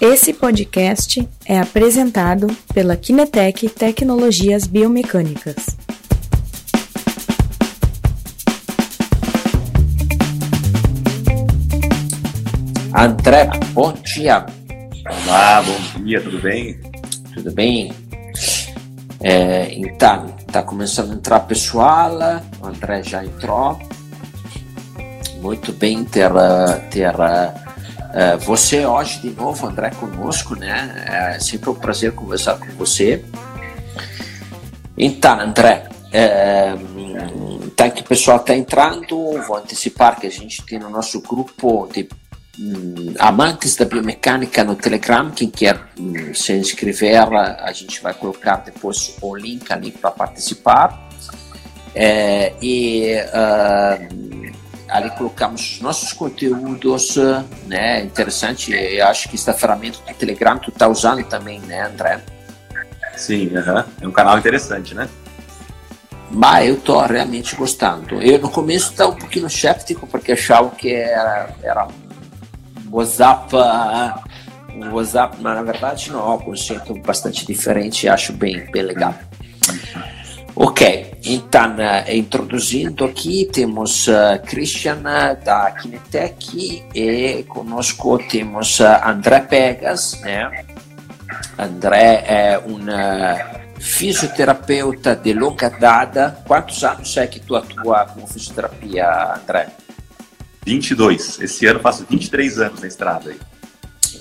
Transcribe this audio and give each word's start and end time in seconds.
Esse 0.00 0.32
podcast 0.32 1.28
é 1.44 1.58
apresentado 1.58 2.46
pela 2.72 2.96
Kinetec 2.96 3.68
Tecnologias 3.68 4.64
Biomecânicas. 4.64 5.56
André, 12.96 13.50
bom 13.72 13.92
dia. 13.92 14.46
Olá, 15.26 15.62
bom 15.62 16.04
dia, 16.04 16.20
tudo 16.20 16.40
bem? 16.42 16.78
Tudo 17.34 17.50
bem? 17.50 17.92
É, 19.20 19.74
então, 19.74 20.32
está 20.46 20.62
começando 20.62 21.10
a 21.10 21.14
entrar 21.14 21.40
pessoal, 21.40 22.12
o 22.60 22.66
André 22.66 23.02
já 23.02 23.24
entrou. 23.24 23.76
Muito 25.42 25.72
bem 25.72 26.04
ter, 26.04 26.30
ter 26.88 27.12
uh, 28.18 28.38
você 28.38 28.84
hoje 28.84 29.20
de 29.20 29.30
novo, 29.30 29.66
André, 29.66 29.90
conosco, 29.90 30.56
né? 30.56 31.34
É 31.34 31.38
sempre 31.38 31.70
um 31.70 31.74
prazer 31.74 32.12
conversar 32.12 32.58
com 32.58 32.66
você. 32.72 33.24
Então, 34.96 35.38
André, 35.38 35.88
é, 36.12 36.74
tá 37.76 37.86
o 37.86 38.04
pessoal 38.04 38.38
está 38.38 38.56
entrando, 38.56 39.40
vou 39.46 39.56
antecipar 39.56 40.18
que 40.18 40.26
a 40.26 40.30
gente 40.30 40.64
tem 40.64 40.78
no 40.78 40.90
nosso 40.90 41.20
grupo 41.20 41.88
de 41.92 42.08
um, 42.58 43.14
amantes 43.18 43.76
da 43.76 43.84
biomecânica 43.84 44.64
no 44.64 44.74
Telegram, 44.74 45.30
quem 45.30 45.48
quer 45.48 45.80
um, 45.98 46.34
se 46.34 46.52
inscrever, 46.54 47.16
a 47.16 47.72
gente 47.72 48.02
vai 48.02 48.12
colocar 48.12 48.56
depois 48.56 49.16
o 49.20 49.36
link 49.36 49.70
ali 49.72 49.92
para 49.92 50.10
participar. 50.10 51.08
É, 51.94 52.52
e 52.60 53.14
uh, 53.16 54.47
ali 54.88 55.10
colocamos 55.10 55.74
os 55.74 55.80
nossos 55.80 56.12
conteúdos, 56.12 57.16
né? 57.66 58.02
Interessante, 58.02 58.72
eu 58.72 59.06
acho 59.06 59.28
que 59.28 59.36
esta 59.36 59.52
ferramenta 59.52 59.98
do 60.06 60.14
Telegram 60.14 60.58
tu 60.58 60.70
está 60.70 60.88
usando 60.88 61.24
também, 61.24 61.60
né, 61.60 61.86
André? 61.86 62.20
Sim, 63.16 63.48
uh 63.48 63.60
-huh. 63.60 63.84
é 64.00 64.06
um 64.06 64.12
canal 64.12 64.38
interessante, 64.38 64.94
né? 64.94 65.08
Mas 66.30 66.68
eu 66.68 66.76
tô 66.76 67.00
realmente 67.00 67.56
gostando. 67.56 68.22
Eu 68.22 68.38
no 68.38 68.50
começo 68.50 68.90
estava 68.90 69.10
um 69.10 69.16
pouquinho 69.16 69.48
cético 69.48 70.06
porque 70.06 70.32
achava 70.32 70.70
que 70.70 70.92
era, 70.92 71.50
era 71.62 71.88
WhatsApp, 72.90 73.54
um 74.74 74.92
WhatsApp, 74.94 75.36
mas 75.40 75.54
na 75.56 75.62
verdade 75.62 76.10
não, 76.12 76.20
é 76.20 76.34
um 76.34 76.38
conceito 76.38 76.94
bastante 77.00 77.46
diferente 77.46 78.04
e 78.04 78.08
acho 78.08 78.32
bem, 78.32 78.70
bem 78.70 78.82
legal. 78.82 79.14
Ok, 80.60 81.12
então 81.24 81.76
introduzindo 82.08 83.04
aqui 83.04 83.48
temos 83.52 84.08
uh, 84.08 84.42
Christian 84.44 85.00
da 85.44 85.70
Kinetec 85.70 86.82
e 86.92 87.44
conosco 87.44 88.18
temos 88.18 88.80
uh, 88.80 88.86
André 89.04 89.38
Pegas, 89.42 90.20
né? 90.20 90.64
André 91.56 92.24
é 92.26 92.58
um 92.58 92.80
fisioterapeuta 93.80 95.14
de 95.14 95.32
longa 95.32 95.70
data. 95.70 96.42
Quantos 96.44 96.82
anos 96.82 97.16
é 97.16 97.28
que 97.28 97.38
tu 97.38 97.54
atua 97.54 98.06
com 98.06 98.26
fisioterapia, 98.26 99.36
André? 99.36 99.68
22. 100.66 101.38
Esse 101.40 101.66
ano 101.66 101.78
faço 101.78 102.04
23 102.10 102.58
anos 102.58 102.80
na 102.80 102.88
estrada 102.88 103.30
aí. 103.30 103.38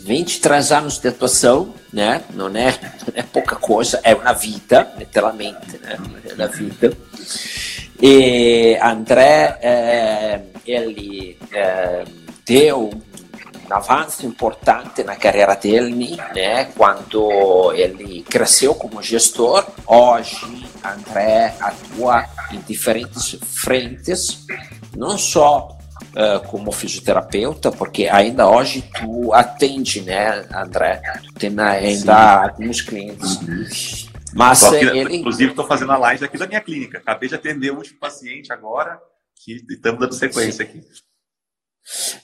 23 0.08 0.72
anos 0.72 1.00
de 1.00 1.09
atuação, 1.09 1.73
né? 1.91 2.23
Não 2.33 2.47
é, 2.47 2.52
não 2.52 3.13
é 3.13 3.23
pouca 3.23 3.58
coisa, 3.58 4.00
é 4.03 4.16
uma 4.16 4.31
vida, 4.31 4.89
literalmente, 4.97 5.77
né? 5.80 5.97
É 6.30 6.33
uma 6.33 6.47
vida. 6.47 6.97
E 8.02 8.77
André, 8.81 9.58
eh, 9.61 10.41
ele 10.66 11.38
eh, 11.52 12.05
deu 12.45 12.89
um 13.69 13.73
avanço 13.73 14.25
importante 14.25 15.03
na 15.03 15.17
carreira 15.17 15.55
dele, 15.55 16.16
né? 16.33 16.66
Quando 16.77 17.73
ele 17.73 18.23
cresceu 18.30 18.73
como 18.75 19.04
gestor, 19.04 19.67
hoje 19.86 20.65
André 20.81 21.54
atua 21.60 22.26
em 22.54 22.61
diferentes 22.61 23.37
frentes, 23.42 24.45
não 24.95 25.17
só 25.17 25.77
uh, 26.17 26.45
como 26.48 26.72
fisioterapeuta, 26.72 27.72
porque 27.72 28.08
ainda 28.08 28.50
hoje 28.50 28.83
tu 29.00 29.33
atende, 29.33 30.02
né, 30.02 30.48
André? 30.54 31.02
Tem 31.38 31.55
ainda 31.60 32.44
Sim. 32.44 32.50
alguns 32.50 32.82
clientes. 32.82 33.36
Uhum. 33.42 33.66
Mas 34.33 34.64
aqui, 34.64 34.86
ele... 34.86 35.17
Inclusive, 35.17 35.52
estou 35.52 35.67
fazendo 35.67 35.92
a 35.92 35.98
live 35.98 36.26
aqui 36.26 36.38
da 36.38 36.48
minha 36.48 36.61
clínica. 36.61 36.98
Acabei 36.98 37.30
de 37.30 37.36
atender 37.36 37.72
o 37.72 37.78
último 37.78 38.00
paciente 38.00 38.52
agora, 38.52 39.00
que 39.44 39.64
estamos 39.70 40.00
dando 40.00 40.14
sequência 40.14 40.66
Sim. 40.66 40.72
aqui. 40.72 40.82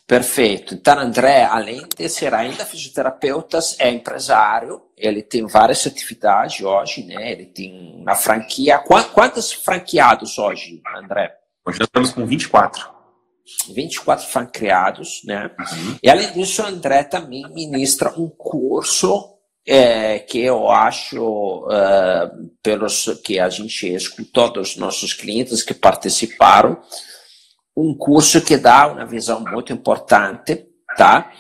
Perfeito. 0.06 0.76
Então, 0.76 1.00
André, 1.00 1.46
além 1.46 1.88
de 1.98 2.10
ser 2.10 2.34
ainda 2.34 2.66
fisioterapeuta, 2.66 3.60
é 3.80 3.90
empresário. 3.90 4.82
Ele 4.98 5.24
tem 5.24 5.48
várias 5.48 5.88
atividades 5.88 6.60
hoje, 6.62 7.06
né? 7.06 7.32
Ele 7.32 7.46
tem 7.46 7.96
uma 7.96 8.14
franquia. 8.14 8.78
Quantos 8.80 9.54
franqueados 9.54 10.38
hoje, 10.38 10.82
André? 10.98 11.34
Hoje 11.66 11.80
nós 11.80 11.88
estamos 11.88 12.12
com 12.12 12.26
24. 12.26 12.93
24 13.74 14.26
fãs 14.28 14.50
criados, 14.52 15.22
né? 15.26 15.52
Uhum. 15.60 15.98
E 16.02 16.10
além 16.10 16.32
disso, 16.32 16.62
o 16.62 16.66
André 16.66 17.04
também 17.04 17.44
ministra 17.54 18.14
um 18.18 18.30
curso 18.30 19.34
é, 19.66 20.20
que 20.20 20.40
eu 20.40 20.70
acho, 20.70 21.66
uh, 21.66 22.50
pelos 22.62 23.06
que 23.24 23.40
a 23.40 23.50
gente 23.50 23.88
escutou 23.88 24.52
dos 24.52 24.76
nossos 24.76 25.14
clientes 25.14 25.64
que 25.64 25.74
participaram, 25.74 26.82
um 27.76 27.96
curso 27.96 28.42
que 28.42 28.58
dá 28.58 28.88
uma 28.88 29.06
visão 29.06 29.40
muito 29.42 29.74
importante, 29.74 30.68
tá? 30.98 31.32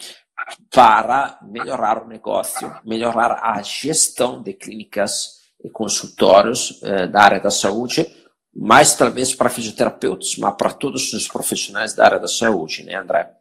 Para 0.72 1.38
melhorar 1.44 2.03
o 2.03 2.08
negócio, 2.08 2.74
melhorar 2.84 3.40
a 3.44 3.62
gestão 3.62 4.41
de 4.41 4.53
clínicas 4.53 5.41
e 5.64 5.70
consultórios 5.70 6.81
uh, 6.81 7.08
da 7.08 7.22
área 7.22 7.40
da 7.40 7.52
saúde, 7.52 8.09
mais 8.56 8.96
talvez 8.96 9.34
para 9.34 9.50
fisioterapeutas, 9.50 10.36
mas 10.38 10.56
para 10.56 10.72
todos 10.72 11.12
os 11.14 11.28
profissionais 11.28 11.94
da 11.94 12.06
área 12.06 12.19
da 12.19 12.28
saúde, 12.28 12.84
né, 12.84 12.96
André? 12.96 13.31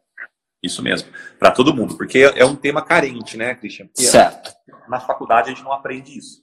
Isso 0.61 0.81
mesmo, 0.81 1.09
para 1.37 1.51
todo 1.51 1.75
mundo, 1.75 1.97
porque 1.97 2.19
é 2.19 2.45
um 2.45 2.55
tema 2.55 2.81
carente, 2.81 3.35
né, 3.37 3.53
Christian? 3.53 3.87
Porque 3.87 4.03
certo. 4.03 4.53
Na 4.87 4.99
faculdade 4.99 5.49
a 5.49 5.53
gente 5.53 5.63
não 5.63 5.73
aprende 5.73 6.17
isso. 6.17 6.41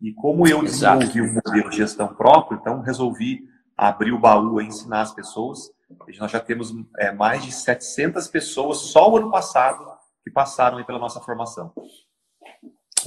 E 0.00 0.12
como 0.14 0.48
eu 0.48 0.62
desenvolvi 0.62 1.20
um 1.20 1.34
modelo 1.34 1.68
de 1.68 1.76
gestão 1.76 2.08
próprio, 2.08 2.58
então 2.58 2.80
resolvi 2.80 3.40
abrir 3.76 4.12
o 4.12 4.18
baú 4.18 4.60
e 4.60 4.66
ensinar 4.66 5.02
as 5.02 5.12
pessoas. 5.12 5.70
Nós 6.18 6.30
já 6.30 6.40
temos 6.40 6.72
é, 6.98 7.12
mais 7.12 7.44
de 7.44 7.52
700 7.52 8.28
pessoas 8.28 8.78
só 8.78 9.10
o 9.10 9.16
ano 9.16 9.30
passado 9.30 9.84
que 10.22 10.30
passaram 10.30 10.82
pela 10.84 10.98
nossa 10.98 11.20
formação. 11.20 11.72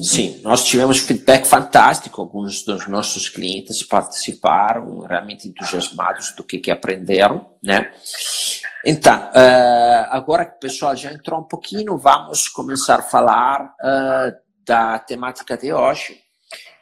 Sim, 0.02 0.40
nós 0.42 0.64
tivemos 0.64 1.00
feedback 1.00 1.46
fantástico. 1.46 2.22
Alguns 2.22 2.64
dos 2.64 2.88
nossos 2.88 3.30
clientes 3.30 3.84
participaram, 3.84 5.00
realmente 5.02 5.48
entusiasmados 5.48 6.32
do 6.36 6.44
que, 6.44 6.58
que 6.58 6.72
aprenderam, 6.72 7.46
né? 7.62 7.92
Então, 8.86 9.18
uh, 9.18 10.08
agora 10.10 10.46
que 10.46 10.56
o 10.56 10.60
pessoal 10.60 10.96
já 10.96 11.12
entrou 11.12 11.40
um 11.40 11.48
pouquinho, 11.48 11.98
vamos 11.98 12.48
começar 12.48 13.00
a 13.00 13.04
falar 13.04 13.66
uh, 13.66 14.34
da 14.66 15.00
temática 15.00 15.58
de 15.58 15.72
hoje, 15.72 16.20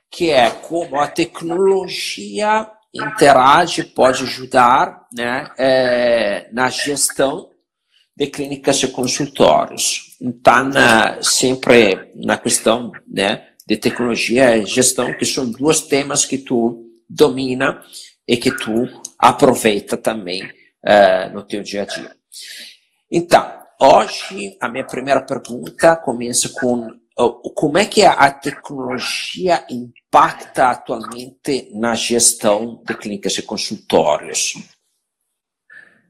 que 0.09 0.29
é 0.29 0.49
como 0.49 0.99
a 0.99 1.07
tecnologia 1.07 2.67
interage, 2.93 3.83
pode 3.83 4.23
ajudar 4.23 5.05
né, 5.13 5.49
é, 5.57 6.49
na 6.51 6.69
gestão 6.69 7.50
de 8.16 8.27
clínicas 8.27 8.83
e 8.83 8.88
consultórios. 8.88 10.17
Então, 10.22 10.66
na, 10.66 11.22
sempre 11.22 12.11
na 12.16 12.38
questão 12.38 12.91
né, 13.07 13.47
de 13.67 13.77
tecnologia 13.77 14.57
e 14.57 14.66
gestão, 14.66 15.13
que 15.13 15.25
são 15.25 15.49
dois 15.49 15.81
temas 15.81 16.25
que 16.25 16.38
tu 16.38 16.85
domina 17.09 17.83
e 18.27 18.38
que 18.38 18.51
tu 18.51 18.88
aproveita 19.17 19.97
também 19.97 20.44
uh, 20.44 21.33
no 21.33 21.44
teu 21.44 21.63
dia 21.63 21.83
a 21.83 21.85
dia. 21.85 22.16
Então, 23.09 23.52
hoje 23.79 24.57
a 24.61 24.69
minha 24.69 24.85
primeira 24.85 25.22
pergunta 25.22 25.96
começa 25.96 26.49
com 26.49 27.02
como 27.55 27.78
é 27.78 27.85
que 27.85 28.03
a 28.03 28.31
tecnologia 28.31 29.66
impacta 29.69 30.69
atualmente 30.69 31.69
na 31.73 31.93
gestão 31.93 32.81
de 32.85 32.96
clínicas 32.96 33.37
e 33.37 33.41
consultórios? 33.43 34.53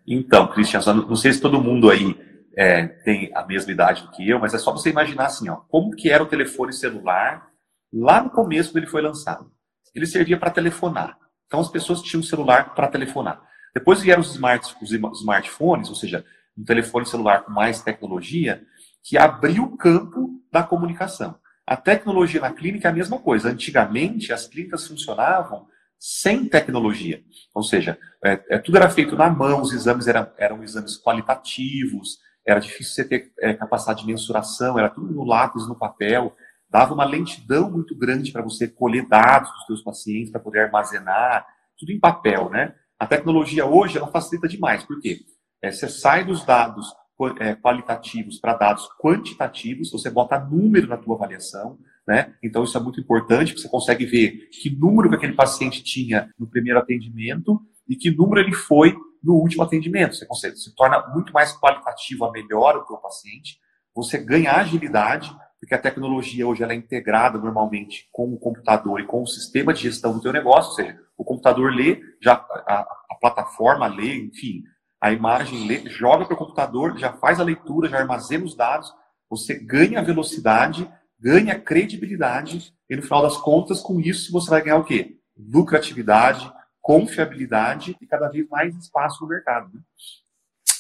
Então, 0.06 0.48
Cristian, 0.48 0.81
não 0.94 1.15
sei 1.15 1.33
se 1.33 1.42
todo 1.42 1.62
mundo 1.62 1.89
aí 1.89 2.19
é, 2.56 2.88
tem 2.88 3.31
a 3.36 3.45
mesma 3.45 3.71
idade 3.71 4.03
do 4.03 4.12
que 4.12 4.27
eu, 4.27 4.39
mas 4.39 4.53
é 4.53 4.57
só 4.57 4.71
você 4.71 4.89
imaginar 4.89 5.25
assim, 5.25 5.50
ó, 5.50 5.57
como 5.68 5.95
que 5.95 6.09
era 6.09 6.24
o 6.24 6.27
telefone 6.27 6.74
celular 6.74 7.48
lá 7.94 8.24
no 8.24 8.30
começo 8.30 8.71
quando 8.71 8.83
ele 8.83 8.92
foi 8.92 9.01
lançado. 9.01 9.51
Ele 9.94 10.06
servia 10.06 10.38
para 10.38 10.51
telefonar. 10.51 11.18
Então 11.48 11.59
as 11.59 11.69
pessoas 11.69 12.01
tinham 12.01 12.24
celular 12.24 12.74
para 12.74 12.88
telefonar. 12.88 13.42
Depois 13.74 14.01
vieram 14.01 14.21
os, 14.21 14.31
smart, 14.31 14.75
os 14.81 14.92
smartphones, 15.19 15.89
ou 15.89 15.95
seja, 15.95 16.25
um 16.57 16.63
telefone 16.63 17.06
celular 17.06 17.44
com 17.44 17.51
mais 17.51 17.81
tecnologia, 17.81 18.63
que 19.04 19.18
abriu 19.18 19.63
o 19.63 19.77
campo 19.77 20.42
da 20.51 20.63
comunicação. 20.63 21.36
A 21.65 21.77
tecnologia 21.77 22.42
na 22.42 22.51
clínica 22.51 22.88
é 22.88 22.92
a 22.92 22.94
mesma 22.94 23.18
coisa. 23.18 23.50
Antigamente, 23.50 24.33
as 24.33 24.47
clínicas 24.47 24.88
funcionavam 24.88 25.68
sem 26.03 26.50
tecnologia. 26.50 27.21
Ou 27.53 27.62
seja, 27.62 27.95
é, 28.25 28.44
é, 28.50 28.57
tudo 28.57 28.77
era 28.77 28.89
feito 28.89 29.15
na 29.15 29.30
mão, 29.30 29.62
os 29.62 29.71
exames 29.71 30.07
eram, 30.07 30.27
eram 30.36 30.63
exames 30.63 31.00
qualitativos, 31.00 32.18
era 32.44 32.59
difícil 32.59 32.95
você 32.95 33.03
ter 33.06 33.31
é, 33.39 33.53
capacidade 33.53 34.01
de 34.01 34.07
mensuração, 34.07 34.80
era 34.80 34.89
tudo 34.89 35.13
no 35.13 35.24
lápis, 35.24 35.68
no 35.68 35.77
papel, 35.77 36.36
dava 36.68 36.95
uma 36.95 37.06
lentidão 37.06 37.69
muito 37.69 37.95
grande 37.95 38.31
para 38.31 38.42
você 38.42 38.68
colher 38.68 39.07
dados 39.07 39.51
dos 39.51 39.65
seus 39.68 39.83
pacientes, 39.83 40.31
para 40.31 40.42
poder 40.42 40.62
armazenar, 40.62 41.45
tudo 41.77 41.92
em 41.92 42.00
papel, 42.00 42.50
né? 42.50 42.74
A 42.97 43.06
tecnologia 43.06 43.68
hoje, 43.68 44.00
ela 44.00 44.07
facilita 44.07 44.47
demais, 44.47 44.83
por 44.83 45.00
quê? 45.00 45.19
É, 45.62 45.71
você 45.71 45.88
sai 45.88 46.25
dos 46.25 46.44
dados 46.44 46.92
é, 47.39 47.54
qualitativos 47.54 48.39
para 48.39 48.56
dados 48.56 48.89
quantitativos, 49.00 49.92
você 49.92 50.09
bota 50.09 50.39
número 50.39 50.88
na 50.88 50.97
tua 50.97 51.15
avaliação, 51.15 51.77
né? 52.07 52.33
Então 52.44 52.63
isso 52.63 52.77
é 52.77 52.81
muito 52.81 53.00
importante, 53.00 53.53
você 53.53 53.69
consegue 53.69 54.06
ver 54.06 54.50
que 54.51 54.69
número 54.69 55.09
que 55.09 55.15
aquele 55.15 55.33
paciente 55.33 55.83
tinha 55.83 56.30
no 56.38 56.48
primeiro 56.48 56.80
atendimento 56.80 57.62
e 57.88 57.95
que 57.95 58.12
número 58.12 58.42
ele 58.42 58.53
foi 58.53 58.95
no 59.24 59.36
último 59.36 59.63
atendimento. 59.63 60.15
Você 60.15 60.25
consegue, 60.25 60.56
se 60.56 60.75
torna 60.75 61.07
muito 61.13 61.31
mais 61.31 61.56
qualitativo, 61.57 62.25
a 62.25 62.31
melhor 62.31 62.77
o 62.77 62.86
teu 62.86 62.98
paciente, 62.98 63.59
você 63.94 64.18
ganha 64.18 64.53
agilidade, 64.53 65.31
porque 65.59 65.75
a 65.75 65.81
tecnologia 65.81 66.48
hoje 66.48 66.63
ela 66.63 66.74
é 66.74 66.75
integrada 66.75 67.38
normalmente 67.38 68.07
com 68.12 68.33
o 68.33 68.39
computador 68.39 69.00
e 69.00 69.06
com 69.06 69.21
o 69.21 69.27
sistema 69.27 69.74
de 69.74 69.81
gestão 69.83 70.13
do 70.13 70.21
teu 70.21 70.33
negócio, 70.33 70.71
ou 70.71 70.75
seja, 70.75 71.00
o 71.18 71.24
computador 71.24 71.71
lê, 71.71 72.01
já 72.19 72.33
a, 72.33 72.86
a 73.12 73.15
plataforma 73.19 73.86
lê, 73.86 74.15
enfim, 74.15 74.63
a 75.00 75.12
imagem 75.12 75.68
lê, 75.68 75.88
joga 75.89 76.25
para 76.25 76.33
o 76.33 76.38
computador, 76.38 76.97
já 76.97 77.13
faz 77.13 77.39
a 77.39 77.44
leitura, 77.44 77.89
já 77.89 78.00
armazena 78.00 78.44
os 78.44 78.56
dados, 78.56 78.92
você 79.30 79.54
ganha 79.54 80.01
velocidade, 80.01 80.92
ganha 81.21 81.59
credibilidade, 81.59 82.73
e 82.89 82.95
no 82.95 83.03
final 83.03 83.21
das 83.21 83.38
contas, 83.38 83.79
com 83.79 84.00
isso, 84.00 84.31
você 84.31 84.50
vai 84.50 84.63
ganhar 84.63 84.77
o 84.77 84.83
quê? 84.83 85.18
Lucratividade, 85.38 86.51
confiabilidade 86.81 87.95
e 88.01 88.07
cada 88.07 88.27
vez 88.27 88.47
mais 88.50 88.75
espaço 88.75 89.23
no 89.23 89.29
mercado. 89.29 89.71
Né? 89.73 89.81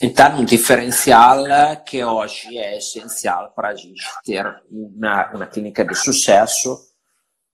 Então, 0.01 0.39
um 0.39 0.45
diferencial 0.45 1.43
que 1.85 2.03
hoje 2.03 2.57
é 2.57 2.79
essencial 2.79 3.51
para 3.55 3.69
a 3.69 3.75
gente 3.75 4.03
ter 4.25 4.43
uma, 4.69 5.31
uma 5.31 5.45
clínica 5.45 5.85
de 5.85 5.93
sucesso 5.93 6.75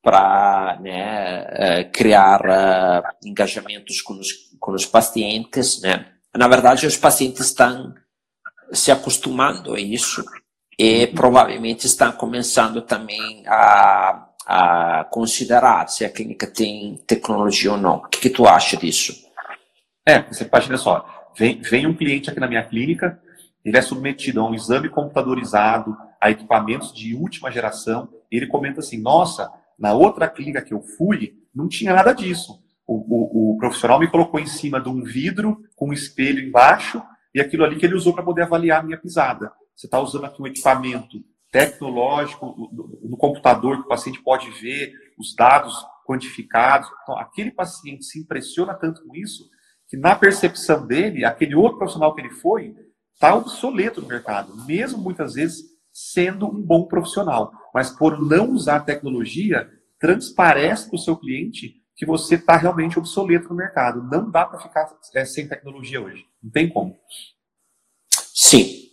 para 0.02 0.80
né, 0.80 1.46
eh, 1.50 1.84
criar 1.84 2.40
uh, 2.40 3.04
engajamentos 3.26 4.02
com 4.02 4.14
os, 4.14 4.30
com 4.58 4.72
os 4.72 4.86
pacientes. 4.86 5.82
Né? 5.82 6.10
Na 6.34 6.48
verdade, 6.48 6.88
os 6.88 6.96
pacientes 6.96 7.48
estão 7.48 7.94
se 8.72 8.92
acostumando 8.92 9.74
a 9.74 9.80
isso 9.80 10.24
e 10.78 11.08
provavelmente 11.08 11.86
estão 11.86 12.12
começando 12.12 12.82
também 12.82 13.44
a 13.48 14.28
a 14.48 15.04
considerar 15.04 15.90
se 15.90 16.06
a 16.06 16.10
clínica 16.10 16.48
tem 16.48 16.96
tecnologia 17.06 17.74
ou 17.74 17.78
não. 17.78 17.98
O 17.98 18.08
que, 18.08 18.22
que 18.22 18.30
tu 18.30 18.48
acha 18.48 18.78
disso? 18.78 19.14
É, 20.06 20.22
você 20.22 20.46
imagina 20.46 20.78
só, 20.78 21.06
vem, 21.38 21.62
vem 21.62 21.86
um 21.86 21.94
cliente 21.94 22.30
aqui 22.30 22.40
na 22.40 22.48
minha 22.48 22.64
clínica, 22.64 23.22
ele 23.66 23.78
é 23.78 23.82
submetido 23.82 24.40
a 24.40 24.50
um 24.50 24.56
exame 24.56 24.88
computadorizado, 24.88 25.98
a 26.22 26.32
equipamentos 26.32 26.94
de 26.94 27.14
última 27.14 27.52
geração, 27.52 28.08
ele 28.32 28.48
comenta 28.48 28.80
assim, 28.80 29.02
nossa, 29.02 29.52
na 29.78 29.94
outra 29.94 30.30
clínica 30.30 30.62
que 30.62 30.74
eu 30.74 30.82
fui, 30.82 31.34
não 31.54 31.68
tinha 31.68 31.94
nada 31.94 32.14
disso. 32.14 32.64
O, 32.88 32.94
o, 32.94 33.54
o 33.54 33.58
profissional 33.58 34.00
me 34.00 34.10
colocou 34.10 34.40
em 34.40 34.48
cima 34.48 34.80
de 34.80 34.88
um 34.88 35.04
vidro 35.04 35.62
com 35.76 35.90
um 35.90 35.94
espelho 35.94 36.40
embaixo, 36.40 37.04
e 37.36 37.42
aquilo 37.42 37.66
ali 37.66 37.76
que 37.76 37.86
ele 37.86 37.96
usou 37.96 38.14
para 38.14 38.24
poder 38.24 38.44
avaliar 38.44 38.80
a 38.80 38.84
minha 38.84 38.98
pisada. 38.98 39.52
Você 39.78 39.86
está 39.86 40.00
usando 40.00 40.26
aqui 40.26 40.42
um 40.42 40.48
equipamento 40.48 41.24
tecnológico, 41.52 42.48
no 43.04 43.16
computador 43.16 43.78
que 43.78 43.84
o 43.84 43.88
paciente 43.88 44.22
pode 44.24 44.50
ver 44.60 44.92
os 45.20 45.36
dados 45.36 45.76
quantificados. 46.04 46.90
Então, 47.04 47.16
aquele 47.20 47.52
paciente 47.52 48.04
se 48.04 48.20
impressiona 48.20 48.74
tanto 48.74 49.04
com 49.06 49.16
isso 49.16 49.48
que, 49.88 49.96
na 49.96 50.16
percepção 50.16 50.88
dele, 50.88 51.24
aquele 51.24 51.54
outro 51.54 51.78
profissional 51.78 52.16
que 52.16 52.22
ele 52.22 52.32
foi 52.32 52.76
está 53.14 53.36
obsoleto 53.36 54.02
no 54.02 54.08
mercado, 54.08 54.56
mesmo 54.66 54.98
muitas 54.98 55.36
vezes 55.36 55.64
sendo 55.94 56.48
um 56.48 56.62
bom 56.62 56.88
profissional. 56.88 57.52
Mas 57.72 57.92
por 57.92 58.20
não 58.20 58.52
usar 58.52 58.80
tecnologia, 58.80 59.70
transparece 60.00 60.88
para 60.88 60.96
o 60.96 61.00
seu 61.00 61.16
cliente 61.16 61.76
que 61.96 62.06
você 62.06 62.36
está 62.36 62.58
realmente 62.58 62.98
obsoleto 62.98 63.50
no 63.50 63.56
mercado. 63.56 64.04
Não 64.04 64.30
dá 64.30 64.46
para 64.46 64.60
ficar 64.60 64.88
é, 65.14 65.24
sem 65.24 65.48
tecnologia 65.48 66.02
hoje. 66.02 66.26
Não 66.42 66.52
tem 66.52 66.68
como. 66.68 66.96
Sim, 68.34 68.87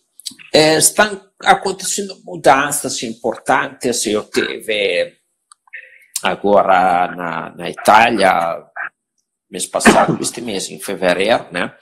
é, 0.55 0.77
estão 0.79 1.21
acontecendo 1.45 2.17
mudanças 2.25 3.03
importantes. 3.03 4.07
Eu 4.07 4.23
tive 4.31 5.17
agora 6.23 7.09
na, 7.09 7.57
na 7.57 7.69
Itália, 7.69 8.63
mês 9.51 9.67
passado, 9.67 10.17
este 10.23 10.41
mês, 10.41 10.71
em 10.71 10.79
fevereiro, 10.79 11.49
né? 11.51 11.75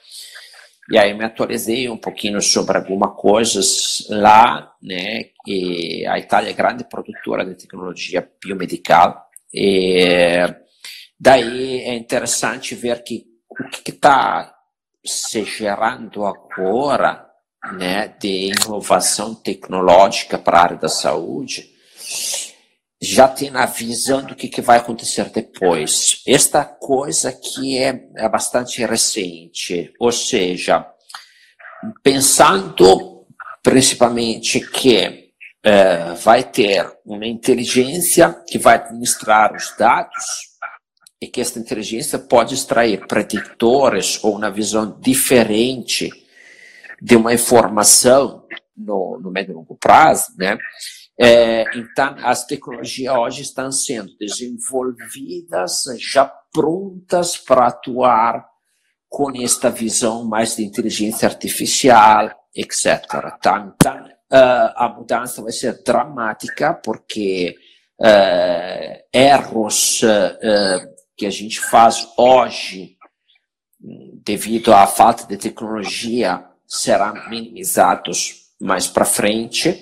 E 0.91 0.99
aí 0.99 1.13
me 1.13 1.25
atualizei 1.25 1.89
um 1.91 1.99
pouquinho 1.99 2.41
sobre 2.41 2.79
algumas 2.79 3.15
coisas 3.15 4.07
lá, 4.09 4.73
né? 4.83 5.27
E 5.47 6.07
a 6.07 6.19
Itália 6.19 6.51
é 6.51 6.55
grande 6.55 6.85
produtora 6.85 7.45
de 7.45 7.55
tecnologia 7.55 8.27
biomedical. 8.43 9.29
E 9.53 10.39
daí 11.21 11.83
é 11.83 11.95
interessante 11.95 12.75
ver 12.75 13.03
que 13.05 13.27
o 13.51 13.69
que 13.69 13.91
está 13.91 14.55
se 15.05 15.45
gerando 15.45 16.25
agora 16.25 17.32
né, 17.73 18.09
de 18.21 18.53
inovação 18.53 19.35
tecnológica 19.35 20.39
para 20.39 20.59
a 20.59 20.63
área 20.63 20.77
da 20.77 20.89
saúde, 20.89 21.71
já 23.01 23.27
tem 23.27 23.51
a 23.55 23.67
visão 23.67 24.25
do 24.25 24.35
que, 24.35 24.49
que 24.49 24.61
vai 24.61 24.79
acontecer 24.79 25.29
depois. 25.31 26.23
Esta 26.27 26.65
coisa 26.65 27.33
que 27.33 27.79
é, 27.79 28.05
é 28.17 28.29
bastante 28.29 28.85
recente, 28.85 29.93
ou 29.99 30.13
seja, 30.13 30.87
pensando 32.03 33.27
principalmente 33.63 34.61
que 34.61 35.31
é, 35.65 36.15
vai 36.15 36.43
ter 36.43 36.91
uma 37.05 37.27
inteligência 37.27 38.37
que 38.49 38.59
vai 38.59 38.77
administrar 38.77 39.55
os 39.55 39.75
dados 39.77 40.25
e 41.21 41.27
que 41.29 41.41
esta 41.41 41.59
inteligência 41.59 42.19
pode 42.19 42.55
extrair 42.55 43.07
preditores 43.07 44.23
ou 44.25 44.37
uma 44.37 44.51
visão 44.51 44.99
diferente 45.01 46.11
de 47.03 47.17
uma 47.17 47.35
informação 47.35 48.47
no, 48.77 49.19
no 49.21 49.33
médio 49.33 49.51
e 49.51 49.55
longo 49.57 49.77
prazo, 49.77 50.27
né? 50.39 50.57
É, 51.21 51.65
então, 51.77 52.15
as 52.23 52.47
tecnologias 52.47 53.15
hoje 53.15 53.43
estão 53.43 53.73
sendo 53.73 54.17
desenvolvidas, 54.19 55.83
já 55.99 56.25
prontas 56.53 57.37
para 57.37 57.67
atuar 57.67 58.47
com 59.09 59.31
esta 59.37 59.69
visão 59.69 60.25
mais 60.25 60.57
de 60.57 60.65
inteligência 60.65 61.29
artificial, 61.29 62.31
etc. 62.55 63.05
Tá? 63.41 63.73
Então, 63.75 64.05
uh, 64.05 64.73
a 64.77 64.95
mudança 64.97 65.43
vai 65.43 65.53
ser 65.53 65.83
dramática, 65.83 66.73
porque 66.73 67.57
uh, 68.01 69.03
erros 69.13 70.03
uh, 70.03 70.89
que 71.17 71.27
a 71.27 71.31
gente 71.31 71.61
faz 71.61 72.09
hoje, 72.17 72.97
devido 74.25 74.73
à 74.73 74.87
falta 74.87 75.27
de 75.27 75.37
tecnologia, 75.37 76.52
serão 76.73 77.29
minimizados 77.29 78.47
mais 78.59 78.87
para 78.87 79.05
frente. 79.05 79.79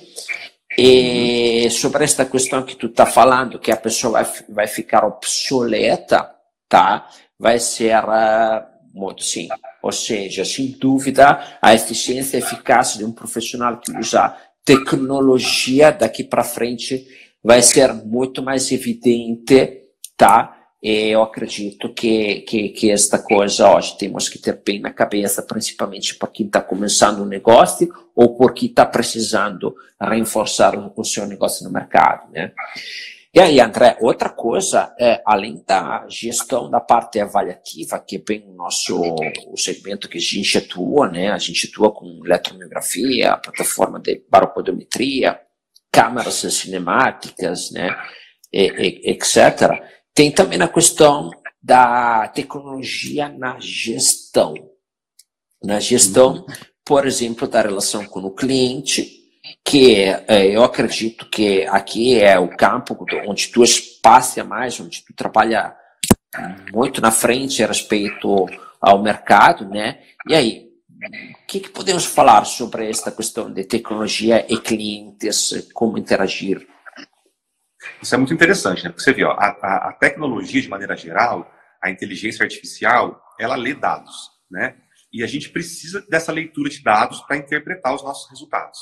E 0.76 1.68
sobre 1.70 2.02
esta 2.02 2.24
questão 2.24 2.64
que 2.64 2.74
tu 2.74 2.86
está 2.86 3.06
falando, 3.06 3.60
que 3.60 3.70
a 3.70 3.76
pessoa 3.76 4.22
vai, 4.22 4.32
vai 4.48 4.66
ficar 4.66 5.04
obsoleta, 5.04 6.28
tá? 6.68 7.08
Vai 7.38 7.60
ser 7.60 8.02
uh, 8.04 8.64
muito 8.92 9.22
sim. 9.22 9.48
Ou 9.82 9.92
seja, 9.92 10.44
sem 10.44 10.72
dúvida, 10.72 11.58
a 11.62 11.74
eficiência 11.74 12.36
e 12.36 12.40
eficácia 12.40 12.98
de 12.98 13.04
um 13.04 13.12
profissional 13.12 13.78
que 13.78 13.96
usa 13.96 14.36
tecnologia 14.64 15.92
daqui 15.92 16.24
para 16.24 16.44
frente 16.44 17.06
vai 17.42 17.62
ser 17.62 17.92
muito 17.92 18.42
mais 18.42 18.70
evidente, 18.72 19.84
tá? 20.16 20.59
Eu 20.82 21.22
acredito 21.22 21.92
que, 21.92 22.40
que, 22.40 22.70
que 22.70 22.90
esta 22.90 23.18
coisa 23.18 23.70
hoje 23.70 23.98
temos 23.98 24.30
que 24.30 24.38
ter 24.38 24.62
bem 24.64 24.80
na 24.80 24.90
cabeça, 24.90 25.42
principalmente 25.42 26.14
para 26.14 26.28
quem 26.28 26.46
está 26.46 26.62
começando 26.62 27.20
um 27.20 27.26
negócio 27.26 27.92
ou 28.16 28.34
por 28.34 28.54
quem 28.54 28.70
está 28.70 28.86
precisando 28.86 29.76
reforçar 30.00 30.74
o, 30.96 31.04
seu 31.04 31.26
negócio 31.26 31.64
no 31.64 31.70
mercado, 31.70 32.32
né? 32.32 32.52
E 33.32 33.38
aí, 33.38 33.60
André, 33.60 33.96
outra 34.00 34.30
coisa, 34.30 34.92
é, 34.98 35.22
além 35.24 35.62
da 35.64 36.04
gestão 36.08 36.68
da 36.68 36.80
parte 36.80 37.20
avaliativa, 37.20 37.98
que 38.00 38.16
é 38.16 38.18
bem 38.18 38.44
o 38.48 38.54
nosso 38.54 39.00
o 39.48 39.56
segmento 39.56 40.08
que 40.08 40.18
a 40.18 40.20
gente 40.20 40.56
atua, 40.56 41.08
né? 41.08 41.30
A 41.30 41.38
gente 41.38 41.68
atua 41.68 41.92
com 41.92 42.22
eletromiografia, 42.24 43.36
plataforma 43.36 44.00
de 44.00 44.24
baropodometria, 44.28 45.38
câmeras 45.92 46.36
cinemáticas, 46.36 47.70
né? 47.70 47.94
E, 48.50 48.64
e, 48.66 49.10
etc 49.10 49.99
tem 50.14 50.30
também 50.30 50.60
a 50.60 50.68
questão 50.68 51.30
da 51.62 52.28
tecnologia 52.28 53.28
na 53.28 53.58
gestão. 53.60 54.54
Na 55.62 55.78
gestão, 55.78 56.46
por 56.84 57.06
exemplo, 57.06 57.46
da 57.46 57.60
relação 57.62 58.04
com 58.06 58.20
o 58.20 58.30
cliente, 58.30 59.20
que 59.64 60.04
é, 60.04 60.46
eu 60.46 60.62
acredito 60.62 61.28
que 61.28 61.66
aqui 61.66 62.18
é 62.18 62.38
o 62.38 62.48
campo 62.48 62.96
onde 63.26 63.48
tu 63.48 63.62
espaça 63.62 64.42
mais, 64.42 64.80
onde 64.80 65.04
tu 65.04 65.12
trabalha 65.14 65.74
muito 66.72 67.00
na 67.00 67.10
frente 67.10 67.62
a 67.62 67.66
respeito 67.66 68.46
ao 68.80 69.02
mercado, 69.02 69.68
né? 69.68 70.00
E 70.28 70.34
aí, 70.34 70.70
o 71.42 71.46
que, 71.46 71.60
que, 71.60 71.70
podemos 71.70 72.04
falar 72.04 72.44
sobre 72.44 72.88
esta 72.88 73.10
questão 73.10 73.52
de 73.52 73.64
tecnologia 73.64 74.46
e 74.48 74.56
clientes, 74.58 75.68
como 75.72 75.98
interagir? 75.98 76.66
Isso 78.02 78.14
é 78.14 78.18
muito 78.18 78.34
interessante, 78.34 78.84
né? 78.84 78.90
Porque 78.90 79.02
você 79.02 79.12
vê, 79.12 79.24
ó, 79.24 79.32
a, 79.32 79.88
a, 79.88 79.92
tecnologia, 79.92 80.60
de 80.60 80.68
maneira 80.68 80.96
geral, 80.96 81.50
a 81.82 81.90
inteligência 81.90 82.42
artificial, 82.42 83.22
ela 83.38 83.56
lê 83.56 83.74
dados, 83.74 84.30
né? 84.50 84.76
E 85.12 85.24
a 85.24 85.26
gente 85.26 85.48
precisa 85.48 86.04
dessa 86.08 86.30
leitura 86.30 86.70
de 86.70 86.82
dados 86.82 87.20
para 87.22 87.36
interpretar 87.36 87.94
os 87.94 88.02
nossos 88.02 88.30
resultados. 88.30 88.78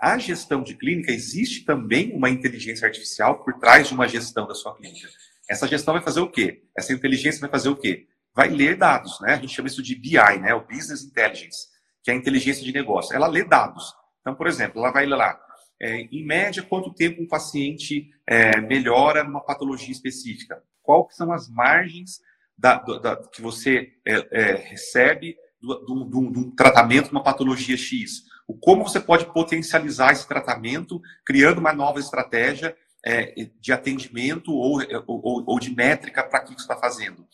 A 0.00 0.16
gestão 0.18 0.62
de 0.62 0.74
clínica, 0.74 1.10
existe 1.10 1.64
também 1.64 2.12
uma 2.14 2.30
inteligência 2.30 2.86
artificial 2.86 3.42
por 3.42 3.54
trás 3.58 3.88
de 3.88 3.94
uma 3.94 4.06
gestão 4.06 4.46
da 4.46 4.54
sua 4.54 4.76
clínica. 4.76 5.08
Essa 5.50 5.66
gestão 5.66 5.94
vai 5.94 6.02
fazer 6.02 6.20
o 6.20 6.30
quê? 6.30 6.62
Essa 6.76 6.92
inteligência 6.92 7.40
vai 7.40 7.50
fazer 7.50 7.70
o 7.70 7.76
quê? 7.76 8.06
Vai 8.34 8.48
ler 8.48 8.76
dados, 8.76 9.18
né? 9.20 9.34
A 9.34 9.36
gente 9.36 9.54
chama 9.54 9.66
isso 9.66 9.82
de 9.82 9.96
BI, 9.96 10.38
né? 10.40 10.54
O 10.54 10.64
Business 10.64 11.02
Intelligence, 11.02 11.66
que 12.04 12.10
é 12.10 12.14
a 12.14 12.16
inteligência 12.16 12.62
de 12.62 12.72
negócio. 12.72 13.16
Ela 13.16 13.26
lê 13.26 13.42
dados. 13.42 13.92
Então, 14.20 14.34
por 14.34 14.46
exemplo, 14.46 14.80
ela 14.80 14.92
vai 14.92 15.06
ler 15.06 15.16
lá, 15.16 15.40
é, 15.80 16.00
em 16.00 16.24
média, 16.24 16.62
quanto 16.62 16.92
tempo 16.92 17.22
um 17.22 17.28
paciente 17.28 18.10
é, 18.26 18.60
melhora 18.60 19.22
numa 19.22 19.40
patologia 19.40 19.92
específica? 19.92 20.62
Quais 20.82 21.14
são 21.14 21.32
as 21.32 21.48
margens 21.48 22.20
da, 22.56 22.78
da, 22.78 23.16
que 23.16 23.40
você 23.40 23.92
é, 24.06 24.28
é 24.32 24.54
recebe 24.54 25.36
de 25.60 25.92
um 25.92 26.50
tratamento 26.56 27.06
de 27.06 27.12
uma 27.12 27.22
patologia 27.22 27.76
X? 27.76 28.24
O 28.46 28.54
como 28.54 28.82
você 28.82 28.98
pode 28.98 29.26
potencializar 29.26 30.12
esse 30.12 30.26
tratamento, 30.26 31.00
criando 31.24 31.58
uma 31.58 31.72
nova 31.72 32.00
estratégia 32.00 32.74
é, 33.04 33.48
de 33.60 33.72
atendimento 33.72 34.52
ou, 34.52 34.80
ou, 35.06 35.44
ou 35.46 35.60
de 35.60 35.74
métrica 35.74 36.24
para 36.24 36.40
que 36.40 36.54
você 36.54 36.60
está 36.60 36.76
fazendo. 36.76 37.26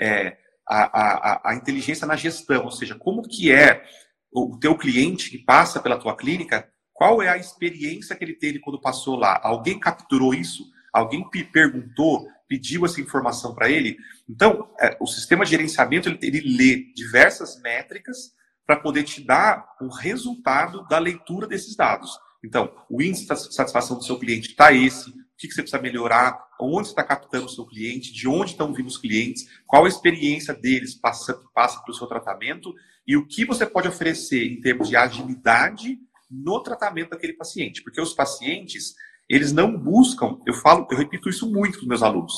É, 0.00 0.38
a, 0.66 1.00
a, 1.00 1.50
a, 1.50 1.54
inteligência 1.54 2.06
na 2.06 2.16
gestão, 2.16 2.64
ou 2.64 2.70
seja, 2.70 2.94
como 2.94 3.22
que 3.22 3.52
é 3.52 3.84
o 4.32 4.56
teu 4.58 4.76
cliente 4.76 5.30
que 5.30 5.38
passa 5.38 5.80
pela 5.80 5.98
tua 5.98 6.16
clínica, 6.16 6.71
qual 6.92 7.22
é 7.22 7.28
a 7.28 7.36
experiência 7.36 8.14
que 8.14 8.24
ele 8.24 8.34
teve 8.34 8.58
quando 8.58 8.80
passou 8.80 9.16
lá? 9.16 9.40
Alguém 9.42 9.78
capturou 9.78 10.34
isso? 10.34 10.64
Alguém 10.92 11.26
perguntou, 11.52 12.28
pediu 12.46 12.84
essa 12.84 13.00
informação 13.00 13.54
para 13.54 13.70
ele? 13.70 13.96
Então, 14.28 14.68
é, 14.78 14.96
o 15.00 15.06
sistema 15.06 15.44
de 15.44 15.52
gerenciamento, 15.52 16.08
ele, 16.08 16.18
ele 16.22 16.56
lê 16.56 16.92
diversas 16.94 17.60
métricas 17.60 18.32
para 18.66 18.76
poder 18.76 19.04
te 19.04 19.22
dar 19.22 19.66
o 19.80 19.88
resultado 19.88 20.86
da 20.86 20.98
leitura 20.98 21.46
desses 21.46 21.74
dados. 21.74 22.10
Então, 22.44 22.72
o 22.90 23.00
índice 23.00 23.26
de 23.26 23.54
satisfação 23.54 23.96
do 23.96 24.04
seu 24.04 24.18
cliente 24.18 24.50
está 24.50 24.72
esse, 24.72 25.10
o 25.10 25.14
que 25.38 25.50
você 25.50 25.62
precisa 25.62 25.82
melhorar, 25.82 26.38
onde 26.60 26.88
você 26.88 26.92
está 26.92 27.02
captando 27.02 27.46
o 27.46 27.48
seu 27.48 27.66
cliente, 27.66 28.12
de 28.12 28.28
onde 28.28 28.52
estão 28.52 28.72
vindo 28.72 28.86
os 28.86 28.98
clientes, 28.98 29.46
qual 29.66 29.84
a 29.84 29.88
experiência 29.88 30.54
deles 30.54 30.94
passa, 30.94 31.40
passa 31.54 31.80
para 31.80 31.90
o 31.90 31.94
seu 31.94 32.06
tratamento 32.06 32.72
e 33.06 33.16
o 33.16 33.26
que 33.26 33.44
você 33.44 33.66
pode 33.66 33.88
oferecer 33.88 34.44
em 34.46 34.60
termos 34.60 34.88
de 34.88 34.96
agilidade 34.96 35.98
no 36.32 36.62
tratamento 36.62 37.10
daquele 37.10 37.34
paciente. 37.34 37.82
Porque 37.82 38.00
os 38.00 38.14
pacientes, 38.14 38.94
eles 39.28 39.52
não 39.52 39.76
buscam, 39.76 40.38
eu 40.46 40.54
falo, 40.54 40.86
eu 40.90 40.96
repito 40.96 41.28
isso 41.28 41.50
muito 41.50 41.72
para 41.72 41.82
os 41.82 41.88
meus 41.88 42.02
alunos. 42.02 42.32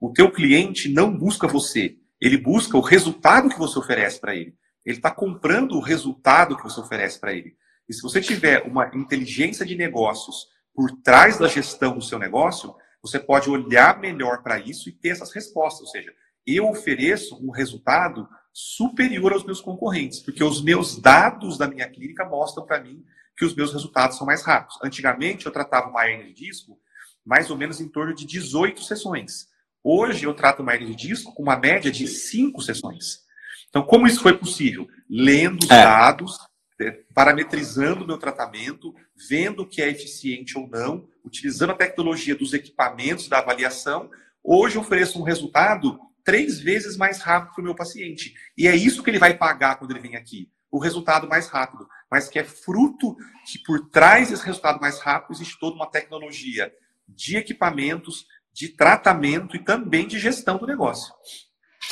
O 0.00 0.12
teu 0.12 0.30
cliente 0.30 0.88
não 0.88 1.16
busca 1.16 1.46
você, 1.46 1.96
ele 2.20 2.36
busca 2.36 2.76
o 2.76 2.80
resultado 2.80 3.48
que 3.48 3.58
você 3.58 3.78
oferece 3.78 4.20
para 4.20 4.34
ele. 4.34 4.54
Ele 4.84 4.96
está 4.96 5.10
comprando 5.10 5.72
o 5.72 5.80
resultado 5.80 6.56
que 6.56 6.62
você 6.62 6.80
oferece 6.80 7.20
para 7.20 7.32
ele. 7.32 7.56
E 7.88 7.94
se 7.94 8.02
você 8.02 8.20
tiver 8.20 8.62
uma 8.62 8.90
inteligência 8.94 9.64
de 9.64 9.76
negócios 9.76 10.46
por 10.74 10.90
trás 11.02 11.38
da 11.38 11.48
gestão 11.48 11.96
do 11.96 12.04
seu 12.04 12.18
negócio, 12.18 12.74
você 13.02 13.18
pode 13.18 13.48
olhar 13.48 14.00
melhor 14.00 14.42
para 14.42 14.58
isso 14.58 14.88
e 14.88 14.92
ter 14.92 15.10
essas 15.10 15.32
respostas. 15.32 15.82
Ou 15.82 15.88
seja, 15.88 16.12
eu 16.46 16.68
ofereço 16.68 17.36
um 17.44 17.50
resultado 17.50 18.28
superior 18.52 19.32
aos 19.32 19.44
meus 19.44 19.60
concorrentes, 19.60 20.20
porque 20.20 20.42
os 20.42 20.62
meus 20.62 20.98
dados 20.98 21.56
da 21.56 21.68
minha 21.68 21.88
clínica 21.88 22.24
mostram 22.24 22.66
para 22.66 22.82
mim 22.82 23.04
que 23.38 23.44
os 23.44 23.54
meus 23.54 23.72
resultados 23.72 24.18
são 24.18 24.26
mais 24.26 24.42
rápidos. 24.42 24.76
Antigamente, 24.82 25.46
eu 25.46 25.52
tratava 25.52 25.88
uma 25.88 26.06
hernia 26.06 26.26
de 26.26 26.34
disco 26.34 26.78
mais 27.24 27.50
ou 27.50 27.56
menos 27.56 27.80
em 27.80 27.88
torno 27.88 28.12
de 28.14 28.26
18 28.26 28.82
sessões. 28.82 29.46
Hoje, 29.84 30.24
eu 30.24 30.34
trato 30.34 30.60
uma 30.60 30.74
hernia 30.74 30.88
de 30.88 31.08
disco 31.08 31.32
com 31.32 31.42
uma 31.42 31.56
média 31.56 31.90
de 31.90 32.08
5 32.08 32.60
sessões. 32.62 33.20
Então, 33.68 33.82
como 33.82 34.06
isso 34.06 34.22
foi 34.22 34.36
possível? 34.36 34.88
Lendo 35.08 35.62
os 35.62 35.70
é. 35.70 35.84
dados, 35.84 36.38
é, 36.80 36.90
parametrizando 37.14 38.02
o 38.02 38.06
meu 38.06 38.18
tratamento, 38.18 38.94
vendo 39.28 39.62
o 39.62 39.68
que 39.68 39.80
é 39.80 39.88
eficiente 39.88 40.58
ou 40.58 40.66
não, 40.66 41.06
utilizando 41.24 41.70
a 41.70 41.76
tecnologia 41.76 42.34
dos 42.34 42.52
equipamentos 42.54 43.28
da 43.28 43.38
avaliação, 43.38 44.10
hoje 44.42 44.76
eu 44.76 44.80
ofereço 44.80 45.20
um 45.20 45.24
resultado 45.24 45.98
três 46.24 46.58
vezes 46.58 46.96
mais 46.96 47.20
rápido 47.20 47.54
para 47.54 47.60
o 47.60 47.64
meu 47.64 47.74
paciente. 47.74 48.34
E 48.56 48.66
é 48.66 48.74
isso 48.74 49.02
que 49.02 49.10
ele 49.10 49.18
vai 49.18 49.34
pagar 49.36 49.76
quando 49.76 49.92
ele 49.92 50.00
vem 50.00 50.16
aqui. 50.16 50.50
O 50.70 50.78
resultado 50.78 51.28
mais 51.28 51.48
rápido. 51.48 51.86
Mas 52.10 52.28
que 52.28 52.38
é 52.38 52.44
fruto 52.44 53.16
que 53.50 53.58
por 53.64 53.88
trás 53.90 54.30
desse 54.30 54.44
resultado 54.44 54.80
mais 54.80 54.98
rápido 55.00 55.32
existe 55.32 55.58
toda 55.58 55.76
uma 55.76 55.90
tecnologia 55.90 56.72
de 57.08 57.36
equipamentos, 57.36 58.26
de 58.52 58.68
tratamento 58.68 59.56
e 59.56 59.64
também 59.64 60.06
de 60.06 60.18
gestão 60.18 60.58
do 60.58 60.66
negócio. 60.66 61.12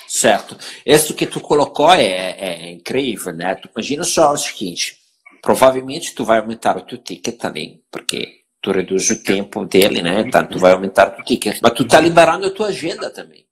Certo. 0.07 0.57
Isso 0.85 1.15
que 1.15 1.27
tu 1.27 1.41
colocou 1.41 1.93
é, 1.93 2.31
é 2.39 2.73
incrível, 2.73 3.33
né? 3.33 3.55
Tu 3.55 3.69
imagina 3.73 4.05
só 4.05 4.33
o 4.33 4.37
seguinte: 4.37 4.97
provavelmente 5.43 6.15
tu 6.15 6.25
vai 6.25 6.39
aumentar 6.39 6.77
o 6.77 6.83
teu 6.83 6.99
ticket 6.99 7.39
também, 7.39 7.83
porque 7.91 8.43
tu 8.61 8.73
reduz 8.73 9.09
o 9.11 9.23
tempo 9.23 9.65
dele, 9.65 10.03
né? 10.03 10.21
Então 10.21 10.47
tu 10.47 10.59
vai 10.59 10.73
aumentar 10.73 11.09
o 11.09 11.11
teu 11.17 11.25
ticket, 11.25 11.61
mas 11.63 11.73
tu 11.73 11.87
tá 11.87 12.01
liberando 12.01 12.47
a 12.47 12.51
tua 12.51 12.69
agenda 12.69 13.11
também. 13.11 13.47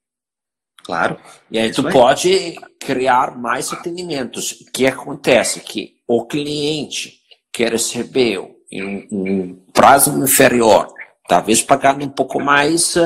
Claro. 0.84 1.16
E 1.50 1.58
aí 1.58 1.72
tu 1.72 1.86
aí. 1.86 1.92
pode 1.92 2.54
criar 2.78 3.36
mais 3.36 3.72
atendimentos. 3.72 4.52
O 4.52 4.70
que 4.70 4.86
acontece? 4.86 5.60
Que 5.60 5.94
o 6.06 6.26
cliente 6.26 7.20
que 7.52 7.64
recebeu 7.64 8.54
em 8.70 9.08
um 9.10 9.54
prazo 9.72 10.22
inferior 10.22 10.92
talvez 11.26 11.62
pagando 11.62 12.04
um 12.04 12.10
pouco 12.10 12.40
mais 12.40 12.96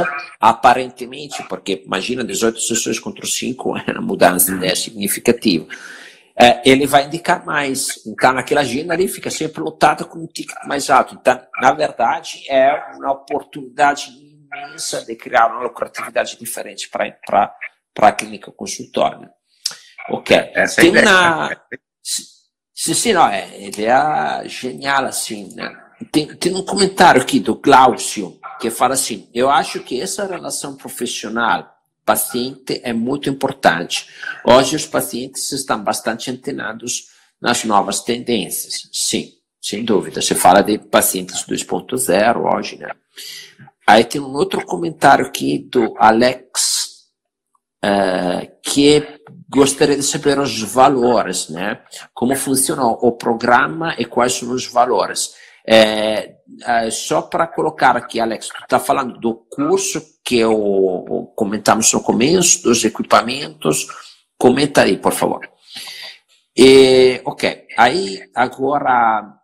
aparentemente, 0.40 1.42
porque 1.44 1.82
imagina 1.84 2.24
18 2.24 2.60
sessões 2.60 2.98
contra 2.98 3.24
5 3.24 3.78
é 3.86 3.92
uma 3.92 4.02
mudança 4.02 4.52
ideia 4.52 4.74
significativa. 4.74 5.66
É, 6.40 6.62
ele 6.64 6.86
vai 6.86 7.06
indicar 7.06 7.44
mais. 7.44 8.00
Então, 8.06 8.32
naquela 8.32 8.60
agenda 8.60 8.94
ali 8.94 9.08
fica 9.08 9.28
sempre 9.28 9.60
lotada 9.60 10.04
com 10.04 10.20
um 10.20 10.26
ticket 10.26 10.56
mais 10.66 10.88
alto. 10.88 11.16
Então, 11.20 11.40
na 11.60 11.72
verdade, 11.72 12.44
é 12.48 12.92
uma 12.94 13.10
oportunidade 13.10 14.10
imensa 14.10 15.04
de 15.04 15.16
criar 15.16 15.48
uma 15.48 15.64
lucratividade 15.64 16.38
diferente 16.38 16.88
para 16.88 17.52
a 18.06 18.12
clínica 18.12 18.52
consultória. 18.52 19.28
Ok. 20.10 20.36
Essa 20.54 20.80
é 20.80 20.82
Tem 20.82 20.90
ideia. 20.90 21.06
Uma... 21.08 21.62
Sim, 22.74 22.94
sim, 22.94 23.12
não, 23.12 23.26
é 23.26 23.66
ideia 23.66 24.44
genial, 24.46 25.04
assim, 25.04 25.52
né? 25.54 25.76
Tem, 26.12 26.26
tem 26.36 26.54
um 26.54 26.64
comentário 26.64 27.20
aqui 27.20 27.40
do 27.40 27.56
Glaucio 27.56 28.38
que 28.60 28.70
fala 28.70 28.94
assim: 28.94 29.28
eu 29.34 29.50
acho 29.50 29.80
que 29.80 30.00
essa 30.00 30.24
relação 30.26 30.76
profissional 30.76 31.78
paciente 32.08 32.80
é 32.82 32.92
muito 32.94 33.28
importante. 33.28 34.06
Hoje 34.42 34.76
os 34.76 34.86
pacientes 34.86 35.52
estão 35.52 35.84
bastante 35.84 36.30
antenados 36.30 37.08
nas 37.38 37.64
novas 37.64 38.00
tendências. 38.00 38.88
Sim, 38.90 39.34
sem 39.60 39.84
dúvida. 39.84 40.22
Você 40.22 40.34
fala 40.34 40.62
de 40.62 40.78
pacientes 40.78 41.44
2.0 41.44 42.56
hoje, 42.56 42.78
né? 42.78 42.90
Aí 43.86 44.04
tem 44.04 44.22
um 44.22 44.32
outro 44.32 44.64
comentário 44.64 45.26
aqui 45.26 45.58
do 45.58 45.94
Alex, 45.98 46.87
uh, 47.84 48.46
que 48.62 49.20
gostaria 49.48 49.96
de 49.96 50.02
saber 50.02 50.38
os 50.38 50.60
valores, 50.62 51.48
né? 51.48 51.80
Como 52.12 52.34
funciona 52.36 52.84
o 52.86 53.12
programa 53.12 53.94
e 53.98 54.04
quais 54.04 54.34
são 54.34 54.50
os 54.52 54.66
valores. 54.66 55.32
É, 55.66 56.36
é, 56.64 56.90
só 56.90 57.22
para 57.22 57.46
colocar 57.46 57.96
aqui, 57.96 58.18
Alex, 58.20 58.48
tu 58.48 58.62
está 58.62 58.78
falando 58.78 59.18
do 59.18 59.34
curso 59.50 60.02
que 60.24 60.38
eu 60.38 61.30
comentamos 61.36 61.92
no 61.92 62.02
começo, 62.02 62.62
dos 62.62 62.84
equipamentos. 62.84 63.86
Comenta 64.38 64.82
aí, 64.82 64.96
por 64.96 65.12
favor. 65.12 65.40
E, 66.56 67.20
ok, 67.24 67.66
aí 67.76 68.20
agora 68.34 69.37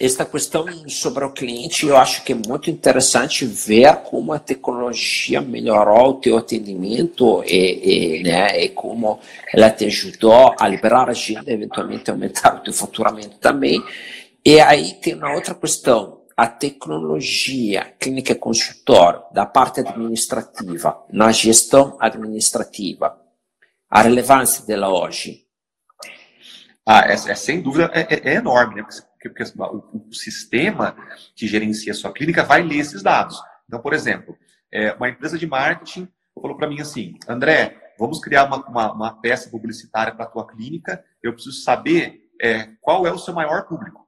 esta 0.00 0.24
questão 0.24 0.64
sobre 0.88 1.24
o 1.24 1.32
cliente, 1.32 1.86
eu 1.86 1.96
acho 1.96 2.22
que 2.22 2.32
é 2.32 2.36
muito 2.36 2.70
interessante 2.70 3.44
ver 3.44 3.96
como 3.96 4.32
a 4.32 4.38
tecnologia 4.38 5.40
melhorou 5.40 6.10
o 6.10 6.14
teu 6.14 6.38
atendimento 6.38 7.42
e, 7.44 8.18
e, 8.18 8.22
né, 8.22 8.62
e 8.62 8.68
como 8.68 9.18
ela 9.52 9.70
te 9.70 9.86
ajudou 9.86 10.54
a 10.56 10.68
liberar 10.68 11.08
a 11.08 11.10
agenda, 11.10 11.50
eventualmente 11.52 12.10
aumentar 12.10 12.54
o 12.58 12.60
teu 12.60 12.72
faturamento 12.72 13.38
também. 13.38 13.82
E 14.44 14.60
aí 14.60 14.92
tem 14.94 15.14
uma 15.14 15.34
outra 15.34 15.52
questão, 15.54 16.22
a 16.36 16.46
tecnologia 16.46 17.92
clínica 17.98 18.36
consultor 18.36 19.24
da 19.32 19.44
parte 19.44 19.80
administrativa, 19.80 21.04
na 21.10 21.32
gestão 21.32 21.96
administrativa, 21.98 23.18
a 23.90 24.02
relevância 24.02 24.64
dela 24.64 24.88
hoje? 24.88 25.44
Ah, 26.86 27.04
é, 27.06 27.14
é 27.14 27.34
sem 27.34 27.60
dúvida 27.60 27.90
é, 27.92 28.14
é, 28.14 28.34
é 28.34 28.34
enorme, 28.36 28.76
né? 28.76 28.82
Porque, 28.82 29.07
porque 29.18 29.42
o, 29.58 30.12
sistema 30.12 30.96
que 31.34 31.46
gerencia 31.46 31.92
a 31.92 31.94
sua 31.94 32.12
clínica 32.12 32.44
vai 32.44 32.62
ler 32.62 32.78
esses 32.78 33.02
dados. 33.02 33.40
Então, 33.66 33.80
por 33.80 33.92
exemplo, 33.92 34.36
é, 34.72 34.92
uma 34.92 35.08
empresa 35.08 35.36
de 35.36 35.46
marketing 35.46 36.08
falou 36.34 36.56
para 36.56 36.68
mim 36.68 36.80
assim, 36.80 37.16
André, 37.28 37.94
vamos 37.98 38.20
criar 38.20 38.44
uma, 38.44 38.64
uma, 38.68 38.92
uma 38.92 39.20
peça 39.20 39.50
publicitária 39.50 40.14
para 40.14 40.24
a 40.24 40.28
tua 40.28 40.46
clínica 40.46 41.04
eu 41.22 41.32
preciso 41.32 41.60
saber 41.62 42.30
é, 42.40 42.68
qual 42.80 43.06
é 43.06 43.12
o 43.12 43.18
seu 43.18 43.34
maior 43.34 43.66
público. 43.66 44.06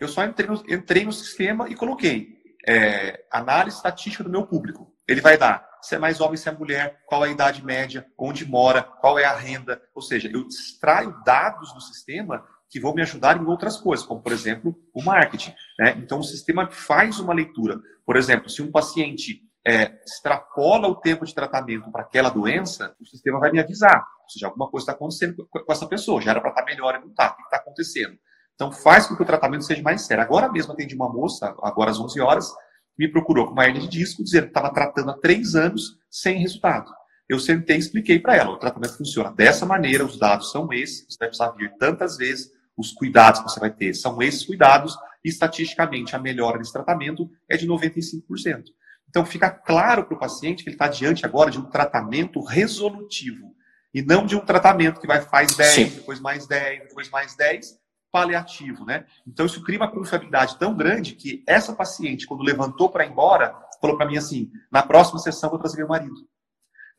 Eu 0.00 0.08
só 0.08 0.24
entrei 0.24 0.48
no, 0.48 0.54
entrei 0.68 1.04
no 1.04 1.12
sistema 1.12 1.68
e 1.68 1.76
coloquei 1.76 2.42
é, 2.66 3.24
análise 3.30 3.76
estatística 3.76 4.24
do 4.24 4.30
meu 4.30 4.46
público. 4.46 4.92
Ele 5.06 5.20
vai 5.20 5.38
dar 5.38 5.74
se 5.84 5.94
é 5.94 5.98
mais 5.98 6.18
homem, 6.18 6.38
se 6.38 6.48
é 6.48 6.52
mulher, 6.52 7.02
qual 7.04 7.26
é 7.26 7.28
a 7.28 7.32
idade 7.32 7.62
média, 7.62 8.06
onde 8.16 8.46
mora, 8.46 8.82
qual 8.82 9.18
é 9.18 9.24
a 9.24 9.36
renda. 9.36 9.82
Ou 9.94 10.00
seja, 10.00 10.30
eu 10.32 10.48
extraio 10.48 11.14
dados 11.26 11.74
do 11.74 11.80
sistema 11.80 12.42
que 12.74 12.80
vão 12.80 12.92
me 12.92 13.02
ajudar 13.02 13.40
em 13.40 13.46
outras 13.46 13.76
coisas, 13.76 14.04
como, 14.04 14.20
por 14.20 14.32
exemplo, 14.32 14.74
o 14.92 15.00
marketing. 15.00 15.54
Né? 15.78 15.94
Então, 15.96 16.18
o 16.18 16.24
sistema 16.24 16.68
faz 16.68 17.20
uma 17.20 17.32
leitura. 17.32 17.78
Por 18.04 18.16
exemplo, 18.16 18.50
se 18.50 18.62
um 18.62 18.72
paciente 18.72 19.42
é, 19.64 19.96
extrapola 20.04 20.88
o 20.88 20.96
tempo 20.96 21.24
de 21.24 21.32
tratamento 21.32 21.88
para 21.92 22.02
aquela 22.02 22.30
doença, 22.30 22.92
o 23.00 23.06
sistema 23.06 23.38
vai 23.38 23.52
me 23.52 23.60
avisar. 23.60 24.04
Ou 24.24 24.28
seja, 24.28 24.48
alguma 24.48 24.68
coisa 24.68 24.82
está 24.82 24.92
acontecendo 24.92 25.46
com 25.48 25.72
essa 25.72 25.86
pessoa, 25.86 26.20
já 26.20 26.32
era 26.32 26.40
para 26.40 26.50
estar 26.50 26.62
tá 26.62 26.66
melhor 26.66 26.96
e 26.96 26.98
não 26.98 27.10
está. 27.10 27.28
O 27.28 27.36
que 27.36 27.42
está 27.44 27.58
acontecendo? 27.58 28.18
Então, 28.56 28.72
faz 28.72 29.06
com 29.06 29.14
que 29.14 29.22
o 29.22 29.26
tratamento 29.26 29.64
seja 29.64 29.80
mais 29.80 30.02
sério. 30.02 30.24
Agora 30.24 30.50
mesmo 30.50 30.72
atendi 30.72 30.96
uma 30.96 31.08
moça, 31.08 31.54
agora 31.62 31.92
às 31.92 32.00
11 32.00 32.20
horas, 32.20 32.52
me 32.98 33.08
procurou 33.08 33.46
com 33.46 33.52
uma 33.52 33.66
hernia 33.66 33.82
de 33.82 33.88
disco, 33.88 34.24
dizendo 34.24 34.46
que 34.46 34.50
estava 34.50 34.74
tratando 34.74 35.12
há 35.12 35.18
três 35.20 35.54
anos 35.54 35.96
sem 36.10 36.40
resultado. 36.40 36.90
Eu 37.28 37.38
sentei 37.38 37.76
e 37.76 37.78
expliquei 37.78 38.18
para 38.18 38.34
ela: 38.36 38.50
o 38.50 38.58
tratamento 38.58 38.98
funciona 38.98 39.30
dessa 39.30 39.64
maneira, 39.64 40.04
os 40.04 40.18
dados 40.18 40.50
são 40.50 40.72
esses, 40.72 41.06
você 41.08 41.18
vai 41.20 41.28
precisar 41.28 41.50
vir 41.52 41.72
tantas 41.78 42.16
vezes, 42.16 42.50
os 42.76 42.92
cuidados 42.92 43.40
que 43.40 43.48
você 43.48 43.60
vai 43.60 43.70
ter 43.70 43.94
são 43.94 44.20
esses 44.22 44.44
cuidados, 44.44 44.96
e 45.24 45.28
estatisticamente 45.28 46.14
a 46.14 46.18
melhora 46.18 46.58
desse 46.58 46.72
tratamento 46.72 47.30
é 47.48 47.56
de 47.56 47.66
95%. 47.66 48.64
Então 49.08 49.24
fica 49.24 49.50
claro 49.50 50.04
para 50.04 50.14
o 50.14 50.18
paciente 50.18 50.62
que 50.62 50.68
ele 50.68 50.74
está 50.74 50.88
diante 50.88 51.24
agora 51.24 51.50
de 51.50 51.58
um 51.58 51.64
tratamento 51.64 52.40
resolutivo, 52.42 53.54
e 53.92 54.02
não 54.02 54.26
de 54.26 54.36
um 54.36 54.40
tratamento 54.40 55.00
que 55.00 55.06
vai 55.06 55.20
faz 55.20 55.56
10, 55.56 55.70
Sim. 55.70 55.84
depois 55.96 56.20
mais 56.20 56.46
10, 56.46 56.88
depois 56.88 57.08
mais 57.10 57.36
10, 57.36 57.78
paliativo, 58.10 58.84
né? 58.84 59.06
Então 59.26 59.46
isso 59.46 59.62
cria 59.62 59.78
uma 59.78 59.90
confiabilidade 59.90 60.56
tão 60.56 60.76
grande 60.76 61.14
que 61.14 61.42
essa 61.46 61.72
paciente, 61.72 62.26
quando 62.26 62.44
levantou 62.44 62.88
para 62.88 63.04
ir 63.04 63.10
embora, 63.10 63.56
falou 63.80 63.96
para 63.96 64.06
mim 64.06 64.16
assim: 64.16 64.50
na 64.70 64.82
próxima 64.82 65.18
sessão 65.18 65.50
vou 65.50 65.58
trazer 65.58 65.78
meu 65.78 65.88
marido. 65.88 66.14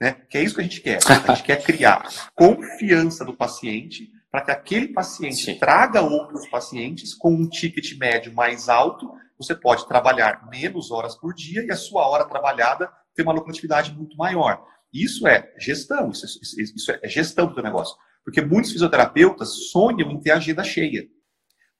Né? 0.01 0.11
Que 0.29 0.37
é 0.37 0.43
isso 0.43 0.55
que 0.55 0.61
a 0.61 0.63
gente 0.63 0.81
quer. 0.81 0.99
A 1.07 1.33
gente 1.33 1.43
quer 1.47 1.63
criar 1.63 2.05
confiança 2.35 3.23
do 3.23 3.33
paciente 3.33 4.09
para 4.35 4.43
que 4.43 4.51
aquele 4.51 4.89
paciente 4.89 5.45
Sim. 5.45 5.57
traga 5.57 6.01
outros 6.01 6.45
pacientes 6.49 7.13
com 7.13 7.33
um 7.33 7.47
ticket 7.47 7.97
médio 7.97 8.33
mais 8.33 8.67
alto. 8.67 9.09
Você 9.37 9.55
pode 9.55 9.87
trabalhar 9.87 10.49
menos 10.49 10.91
horas 10.91 11.15
por 11.15 11.33
dia 11.33 11.63
e 11.63 11.71
a 11.71 11.75
sua 11.77 12.05
hora 12.05 12.25
trabalhada 12.25 12.91
ter 13.15 13.21
uma 13.23 13.31
lucratividade 13.31 13.95
muito 13.95 14.17
maior. 14.17 14.61
Isso 14.93 15.25
é 15.25 15.53
gestão, 15.57 16.11
isso, 16.11 16.25
é, 16.25 16.61
isso 16.61 16.91
é 17.01 17.07
gestão 17.07 17.47
do 17.47 17.63
negócio. 17.63 17.95
Porque 18.25 18.41
muitos 18.41 18.73
fisioterapeutas 18.73 19.69
sonham 19.71 20.11
em 20.11 20.19
ter 20.19 20.31
agenda 20.31 20.65
cheia. 20.65 21.07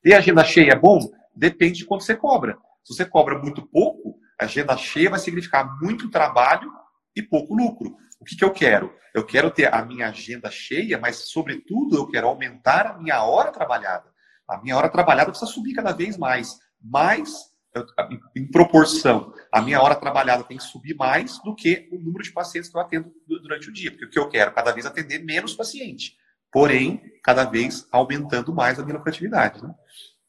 Ter 0.01 0.13
agenda 0.13 0.45
cheia 0.45 0.71
é 0.71 0.79
bom? 0.79 0.99
Depende 1.35 1.79
de 1.79 1.85
quanto 1.85 2.05
você 2.05 2.15
cobra. 2.15 2.57
Se 2.85 2.93
você 2.93 3.03
cobra 3.03 3.37
muito 3.37 3.67
pouco, 3.67 4.17
a 4.39 4.45
agenda 4.45 4.77
cheia 4.77 5.09
vai 5.09 5.19
significar 5.19 5.77
muito 5.81 6.09
trabalho 6.09 6.71
e 7.13 7.21
pouco 7.21 7.53
lucro. 7.53 7.97
O 8.19 8.25
que, 8.25 8.35
que 8.35 8.43
eu 8.43 8.51
quero? 8.51 8.93
Eu 9.13 9.25
quero 9.25 9.51
ter 9.51 9.73
a 9.73 9.83
minha 9.83 10.07
agenda 10.07 10.49
cheia, 10.51 10.97
mas, 10.97 11.29
sobretudo, 11.29 11.95
eu 11.95 12.07
quero 12.07 12.27
aumentar 12.27 12.87
a 12.87 12.97
minha 12.97 13.23
hora 13.23 13.51
trabalhada. 13.51 14.09
A 14.47 14.61
minha 14.61 14.77
hora 14.77 14.89
trabalhada 14.89 15.31
precisa 15.31 15.51
subir 15.51 15.73
cada 15.73 15.91
vez 15.91 16.17
mais. 16.17 16.59
Mais, 16.81 17.33
em 18.35 18.45
proporção, 18.51 19.33
a 19.51 19.61
minha 19.61 19.81
hora 19.81 19.95
trabalhada 19.95 20.43
tem 20.43 20.57
que 20.57 20.63
subir 20.63 20.95
mais 20.95 21.39
do 21.43 21.55
que 21.55 21.89
o 21.91 21.97
número 21.97 22.23
de 22.23 22.31
pacientes 22.31 22.69
que 22.69 22.77
eu 22.77 22.81
atendo 22.81 23.11
durante 23.25 23.69
o 23.69 23.73
dia. 23.73 23.91
Porque 23.91 24.05
o 24.05 24.09
que 24.09 24.19
eu 24.19 24.29
quero? 24.29 24.53
Cada 24.53 24.71
vez 24.71 24.85
atender 24.85 25.19
menos 25.19 25.53
paciente 25.53 26.15
porém, 26.55 27.01
cada 27.21 27.43
vez 27.43 27.85
aumentando 27.91 28.53
mais 28.53 28.79
a 28.79 28.85
minha 28.85 28.97
lucratividade. 28.97 29.61
Né? 29.61 29.75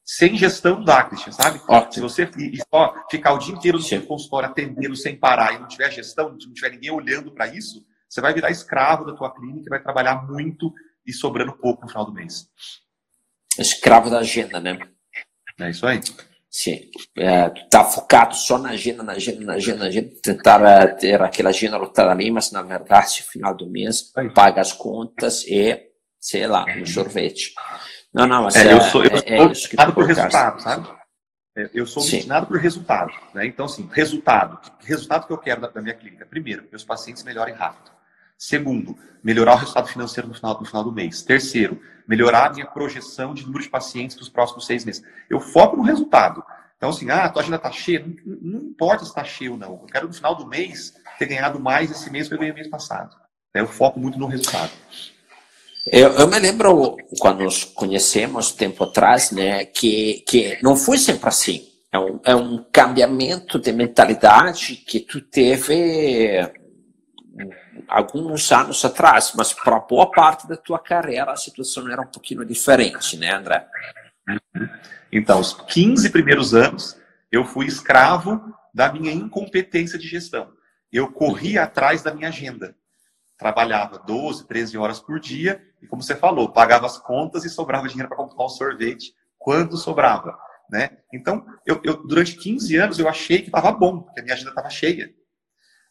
Sem 0.09 0.37
gestão 0.37 0.85
da 0.85 1.03
Christian, 1.03 1.33
sabe? 1.33 1.61
Ótimo. 1.69 2.09
Se 2.09 2.25
você 2.25 2.31
só 2.73 2.95
ficar 3.11 3.33
o 3.33 3.39
dia 3.39 3.53
inteiro 3.53 3.77
no 3.77 3.83
seu 3.83 4.01
consultório 4.07 4.49
atendendo 4.49 4.95
sem 4.95 5.17
parar 5.17 5.53
e 5.53 5.59
não 5.59 5.67
tiver 5.67 5.91
gestão, 5.91 6.31
não 6.31 6.39
tiver 6.39 6.71
ninguém 6.71 6.93
olhando 6.93 7.33
para 7.33 7.49
isso, 7.49 7.85
você 8.09 8.21
vai 8.21 8.33
virar 8.33 8.53
escravo 8.53 9.05
da 9.05 9.17
tua 9.17 9.35
clínica 9.35 9.67
e 9.67 9.69
vai 9.69 9.83
trabalhar 9.83 10.25
muito 10.25 10.73
e 11.05 11.13
sobrando 11.13 11.53
pouco 11.53 11.83
no 11.83 11.89
final 11.89 12.05
do 12.05 12.13
mês. 12.13 12.49
Escravo 13.59 14.09
da 14.09 14.21
agenda, 14.21 14.61
né? 14.61 14.79
É 15.59 15.71
isso 15.71 15.85
aí. 15.85 16.01
Sim. 16.49 16.89
É, 17.17 17.51
tu 17.51 17.69
tá 17.69 17.85
focado 17.85 18.37
só 18.37 18.59
na 18.59 18.71
agenda, 18.71 19.03
na 19.03 19.15
agenda, 19.15 19.45
na 19.45 19.55
agenda, 19.55 19.79
na 19.79 19.87
agenda, 19.87 20.11
tentar 20.23 20.63
é, 20.63 20.87
ter 20.87 21.21
aquela 21.21 21.51
agenda 21.51 21.77
lotada 21.77 22.13
ali, 22.13 22.31
mas 22.31 22.53
na 22.53 22.63
verdade, 22.63 23.21
no 23.21 23.27
final 23.27 23.57
do 23.57 23.69
mês, 23.69 24.13
paga 24.33 24.61
as 24.61 24.73
contas 24.73 25.45
e 25.49 25.85
sei 26.21 26.47
lá, 26.47 26.65
no 26.75 26.87
sorvete. 26.87 27.55
Não, 28.17 28.27
não, 28.27 28.45
mas 28.45 28.57
é, 28.57 28.73
eu 28.73 28.81
sou, 28.81 29.05
eu 29.05 29.11
é, 29.11 29.55
sou 29.55 29.71
é 29.79 29.93
por 29.93 30.07
resultado, 30.07 30.63
sabe? 30.63 30.89
Eu 31.75 31.87
sou 31.87 32.03
destinado 32.03 32.47
por 32.47 32.59
resultado. 32.59 33.13
Né? 33.35 33.45
Então, 33.45 33.67
assim, 33.67 33.87
resultado. 33.93 34.59
Resultado 34.81 35.27
que 35.27 35.33
eu 35.35 35.37
quero 35.37 35.61
da, 35.61 35.69
da 35.69 35.83
minha 35.83 35.95
clínica. 35.95 36.25
Primeiro, 36.25 36.67
meus 36.71 36.83
pacientes 36.83 37.23
melhorem 37.23 37.55
rápido. 37.55 37.91
Segundo, 38.39 38.97
melhorar 39.23 39.55
o 39.55 39.59
resultado 39.59 39.89
financeiro 39.89 40.29
no 40.29 40.35
final, 40.35 40.59
no 40.59 40.65
final 40.65 40.83
do 40.83 40.93
mês. 40.93 41.21
Terceiro, 41.23 41.79
melhorar 42.09 42.47
a 42.47 42.53
minha 42.55 42.65
projeção 42.65 43.35
de 43.35 43.45
número 43.45 43.63
de 43.63 43.69
pacientes 43.69 44.17
para 44.17 44.23
os 44.23 44.29
próximos 44.31 44.65
seis 44.65 44.83
meses. 44.83 45.05
Eu 45.29 45.39
foco 45.39 45.77
no 45.77 45.83
resultado. 45.83 46.43
Então, 46.79 46.89
assim, 46.89 47.11
ah, 47.11 47.25
a 47.25 47.29
tua 47.29 47.43
agenda 47.43 47.57
está 47.57 47.71
cheia. 47.71 48.03
Não, 48.25 48.39
não 48.41 48.61
importa 48.69 49.05
se 49.05 49.11
está 49.11 49.25
cheia 49.25 49.53
ou 49.53 49.59
não. 49.59 49.73
Eu 49.73 49.87
quero, 49.93 50.07
no 50.07 50.15
final 50.15 50.35
do 50.35 50.47
mês, 50.47 50.95
ter 51.19 51.27
ganhado 51.27 51.61
mais 51.61 51.91
esse 51.91 52.11
mês 52.11 52.29
que 52.29 52.35
eu 52.35 52.39
ganhei 52.39 52.55
mês 52.55 52.69
passado. 52.69 53.15
Eu 53.53 53.67
foco 53.67 54.01
muito 54.01 54.19
no 54.19 54.27
resultado. 54.27 54.73
Eu, 55.89 56.11
eu, 56.15 56.27
me 56.27 56.39
lembro 56.39 56.97
quando 57.21 57.45
nos 57.45 57.63
conhecemos 57.63 58.51
tempo 58.51 58.83
atrás, 58.83 59.31
né, 59.31 59.65
que, 59.65 60.25
que 60.27 60.59
não 60.61 60.77
foi 60.77 60.99
sempre 60.99 61.29
assim. 61.29 61.65
É 61.93 61.99
um, 61.99 62.21
é 62.25 62.35
um 62.35 62.65
cambiamento 62.73 63.57
de 63.59 63.73
mentalidade 63.73 64.77
que 64.77 64.99
tu 64.99 65.21
teve 65.21 66.41
alguns 67.87 68.51
anos 68.51 68.85
atrás, 68.85 69.33
mas 69.37 69.53
para 69.53 69.79
boa 69.79 70.11
parte 70.11 70.49
da 70.49 70.57
tua 70.57 70.81
carreira 70.81 71.31
a 71.31 71.37
situação 71.37 71.89
era 71.89 72.03
um 72.03 72.07
pouquinho 72.07 72.45
diferente, 72.45 73.17
né, 73.17 73.33
André? 73.33 73.65
Então, 75.13 75.39
os 75.39 75.53
15 75.53 76.11
primeiros 76.11 76.53
anos 76.53 76.97
eu 77.31 77.45
fui 77.45 77.67
escravo 77.67 78.41
da 78.75 78.93
minha 78.93 79.13
incompetência 79.13 79.99
de 79.99 80.09
gestão. 80.09 80.49
Eu 80.93 81.13
corri 81.13 81.57
atrás 81.57 82.03
da 82.03 82.13
minha 82.13 82.29
agenda 82.29 82.75
trabalhava 83.39 83.99
12, 83.99 84.47
13 84.47 84.79
horas 84.79 85.01
por 85.01 85.21
dia 85.21 85.63
e, 85.83 85.87
como 85.87 86.03
você 86.03 86.17
falou, 86.17 86.53
pagava 86.53 86.87
as 86.87 86.99
contas 86.99 87.45
e 87.45 87.51
sobrava 87.51 87.89
dinheiro 87.89 88.09
para 88.09 88.17
comprar 88.17 88.45
um 88.45 88.49
sorvete 88.49 89.15
quando 89.39 89.77
sobrava. 89.77 90.37
Né? 90.71 90.99
Então, 91.13 91.47
eu, 91.65 91.81
eu, 91.85 92.07
durante 92.07 92.37
15 92.37 92.77
anos 92.77 92.99
eu 92.99 93.09
achei 93.09 93.41
que 93.41 93.47
estava 93.47 93.71
bom, 93.71 94.01
porque 94.01 94.21
a 94.21 94.23
minha 94.23 94.35
agenda 94.35 94.51
estava 94.51 94.71
cheia. 94.71 95.13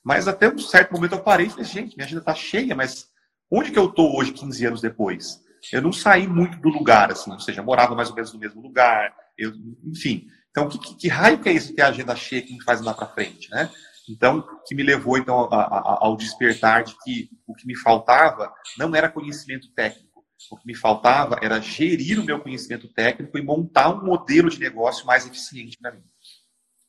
Mas 0.04 0.28
até 0.28 0.50
um 0.50 0.60
certo 0.60 0.92
momento 0.94 1.14
eu 1.14 1.22
parei 1.22 1.48
e 1.48 1.50
falei, 1.50 1.66
gente, 1.66 1.96
minha 1.96 2.06
agenda 2.06 2.22
está 2.22 2.36
cheia, 2.36 2.76
mas 2.76 3.10
onde 3.50 3.72
que 3.72 3.80
eu 3.80 3.86
estou 3.86 4.18
hoje, 4.18 4.34
15 4.34 4.66
anos 4.66 4.82
depois? 4.82 5.44
Eu 5.72 5.82
não 5.82 5.92
saí 5.92 6.28
muito 6.28 6.60
do 6.60 6.70
lugar, 6.70 7.12
assim, 7.12 7.32
ou 7.32 7.40
seja, 7.40 7.64
morava 7.64 7.96
mais 7.96 8.10
ou 8.10 8.16
menos 8.16 8.32
no 8.32 8.40
mesmo 8.40 8.62
lugar, 8.62 9.16
eu, 9.38 9.52
enfim. 9.84 10.28
Então, 10.52 10.70
que, 10.70 10.78
que, 10.78 10.96
que 10.96 11.08
raio 11.08 11.40
que 11.40 11.50
é 11.50 11.54
isso 11.54 11.74
ter 11.74 11.82
a 11.82 11.88
agenda 11.88 12.16
cheia 12.16 12.42
que 12.42 12.50
a 12.50 12.52
gente 12.52 12.64
faz 12.64 12.82
lá 12.82 12.94
para 12.94 13.08
frente, 13.08 13.50
né? 13.50 13.72
Então, 14.10 14.46
que 14.66 14.76
me 14.76 14.84
levou 14.84 15.18
então 15.18 15.48
a, 15.52 15.64
a, 15.64 15.98
ao 16.02 16.16
despertar 16.16 16.84
de 16.84 16.96
que 17.04 17.30
o 17.48 17.54
que 17.54 17.66
me 17.66 17.76
faltava 17.76 18.54
não 18.78 18.96
era 18.96 19.10
conhecimento 19.10 19.68
técnico. 19.74 20.24
O 20.52 20.58
que 20.58 20.68
me 20.68 20.76
faltava 20.76 21.40
era 21.42 21.60
gerir 21.60 22.20
o 22.20 22.24
meu 22.24 22.40
conhecimento 22.40 22.88
técnico 22.88 23.38
e 23.38 23.42
montar 23.42 23.90
um 23.90 24.06
modelo 24.06 24.50
de 24.50 24.60
negócio 24.60 25.06
mais 25.06 25.26
eficiente 25.26 25.78
para 25.82 25.92
mim. 25.92 26.04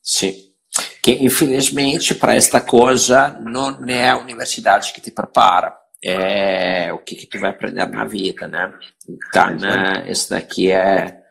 Sim. 0.02 0.52
Que 1.02 1.12
infelizmente 1.12 2.14
para 2.14 2.34
esta 2.34 2.60
coisa 2.60 3.30
não 3.40 3.84
é 3.88 4.10
a 4.10 4.18
universidade 4.18 4.92
que 4.92 5.00
te 5.00 5.10
prepara. 5.10 5.74
É 6.04 6.92
o 6.92 6.98
que, 6.98 7.16
que 7.16 7.26
tu 7.26 7.38
vai 7.38 7.50
aprender 7.50 7.86
na 7.86 8.04
vida, 8.04 8.46
né? 8.46 8.72
Então, 9.08 9.56
né, 9.56 10.04
esse 10.06 10.28
daqui 10.28 10.70
é 10.70 11.25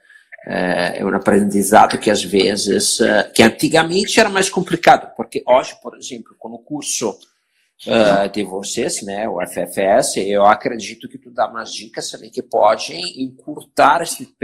é, 0.45 0.99
é 0.99 1.05
um 1.05 1.15
aprendizado 1.15 1.97
que 1.97 2.11
às 2.11 2.23
vezes, 2.23 2.99
é, 3.01 3.23
que 3.23 3.41
antigamente 3.41 4.19
era 4.19 4.29
mais 4.29 4.49
complicado, 4.49 5.11
porque 5.15 5.43
hoje, 5.47 5.75
por 5.81 5.97
exemplo, 5.97 6.35
com 6.37 6.49
o 6.49 6.59
curso 6.59 7.17
uh, 7.87 8.29
de 8.31 8.43
vocês, 8.43 9.01
né, 9.01 9.27
o 9.27 9.39
FFS, 9.41 10.17
eu 10.17 10.45
acredito 10.45 11.09
que 11.09 11.17
tu 11.17 11.31
dá 11.31 11.49
umas 11.49 11.73
dicas 11.73 12.13
ali 12.13 12.29
que 12.29 12.43
podem 12.43 13.23
encurtar 13.23 14.01
esse, 14.03 14.35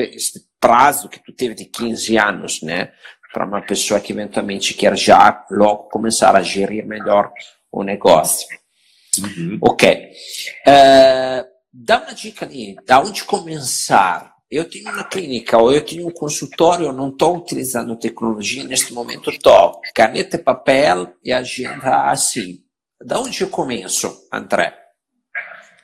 prazo 0.59 1.09
que 1.09 1.23
tu 1.23 1.33
teve 1.33 1.55
de 1.55 1.65
15 1.65 2.17
anos, 2.17 2.61
né, 2.61 2.91
para 3.33 3.45
uma 3.45 3.61
pessoa 3.61 3.99
que 3.99 4.11
eventualmente 4.11 4.73
quer 4.73 4.95
já 4.97 5.45
logo 5.49 5.89
começar 5.89 6.35
a 6.35 6.41
gerir 6.41 6.85
melhor 6.85 7.31
o 7.71 7.83
negócio. 7.83 8.47
Uhum. 9.19 9.57
Ok. 9.61 10.11
Uh, 10.67 11.45
dá 11.73 11.99
uma 11.99 12.13
dica 12.13 12.45
ali, 12.45 12.75
da 12.85 12.99
onde 12.99 13.23
começar? 13.23 14.30
Eu 14.51 14.69
tenho 14.69 14.91
uma 14.91 15.03
clínica 15.03 15.57
ou 15.57 15.71
eu 15.71 15.83
tenho 15.83 16.07
um 16.07 16.11
consultório, 16.11 16.87
eu 16.87 16.93
não 16.93 17.09
estou 17.09 17.37
utilizando 17.37 17.95
tecnologia, 17.95 18.63
neste 18.63 18.93
momento 18.93 19.29
estou. 19.29 19.79
Caneta 19.95 20.35
e 20.35 20.43
papel 20.43 21.15
e 21.23 21.31
agenda 21.31 22.09
assim. 22.11 22.63
Da 23.03 23.19
onde 23.19 23.41
eu 23.41 23.49
começo, 23.49 24.27
André? 24.31 24.77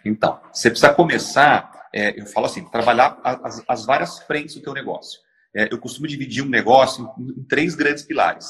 Então, 0.05 0.39
você 0.53 0.69
precisa 0.69 0.93
começar 0.93 1.77
é, 1.93 2.19
eu 2.19 2.25
falo 2.27 2.45
assim, 2.45 2.63
trabalhar 2.69 3.19
as, 3.23 3.63
as, 3.67 3.85
várias 3.85 4.19
frentes 4.19 4.55
do 4.55 4.61
teu 4.61 4.73
negócio. 4.73 5.19
É, 5.55 5.71
eu 5.71 5.79
costumo 5.79 6.07
dividir 6.07 6.43
um 6.43 6.49
negócio 6.49 7.11
em, 7.17 7.39
em 7.39 7.43
três 7.43 7.75
grandes 7.75 8.03
pilares, 8.03 8.45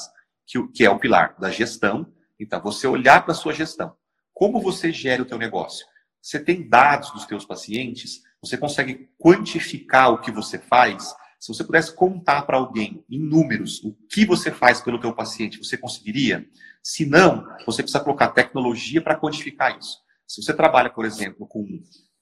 que, 0.46 0.66
que, 0.68 0.84
é 0.84 0.90
o 0.90 0.98
pilar 0.98 1.34
da 1.38 1.50
gestão. 1.50 2.12
Então, 2.38 2.60
você 2.60 2.86
olhar 2.86 3.22
para 3.24 3.32
a 3.32 3.36
sua 3.36 3.52
gestão. 3.52 3.94
Como 4.34 4.60
você 4.60 4.92
gera 4.92 5.22
o 5.22 5.24
teu 5.24 5.38
negócio? 5.38 5.86
Você 6.20 6.38
tem 6.38 6.68
dados 6.68 7.10
dos 7.12 7.26
teus 7.26 7.44
pacientes? 7.44 8.20
Você 8.42 8.56
consegue 8.56 9.10
quantificar 9.18 10.10
o 10.10 10.20
que 10.20 10.30
você 10.30 10.58
faz? 10.58 11.14
Se 11.40 11.52
você 11.52 11.64
pudesse 11.64 11.94
contar 11.94 12.42
para 12.42 12.56
alguém 12.56 13.04
em 13.10 13.18
números 13.18 13.82
o 13.84 13.94
que 14.08 14.24
você 14.24 14.50
faz 14.50 14.80
pelo 14.80 15.00
teu 15.00 15.14
paciente, 15.14 15.58
você 15.58 15.76
conseguiria? 15.76 16.46
Se 16.82 17.04
não, 17.04 17.44
você 17.66 17.82
precisa 17.82 18.02
colocar 18.02 18.28
tecnologia 18.28 19.02
para 19.02 19.16
quantificar 19.16 19.76
isso. 19.78 19.98
Se 20.26 20.42
você 20.42 20.54
trabalha, 20.54 20.90
por 20.90 21.04
exemplo, 21.04 21.46
com, 21.46 21.66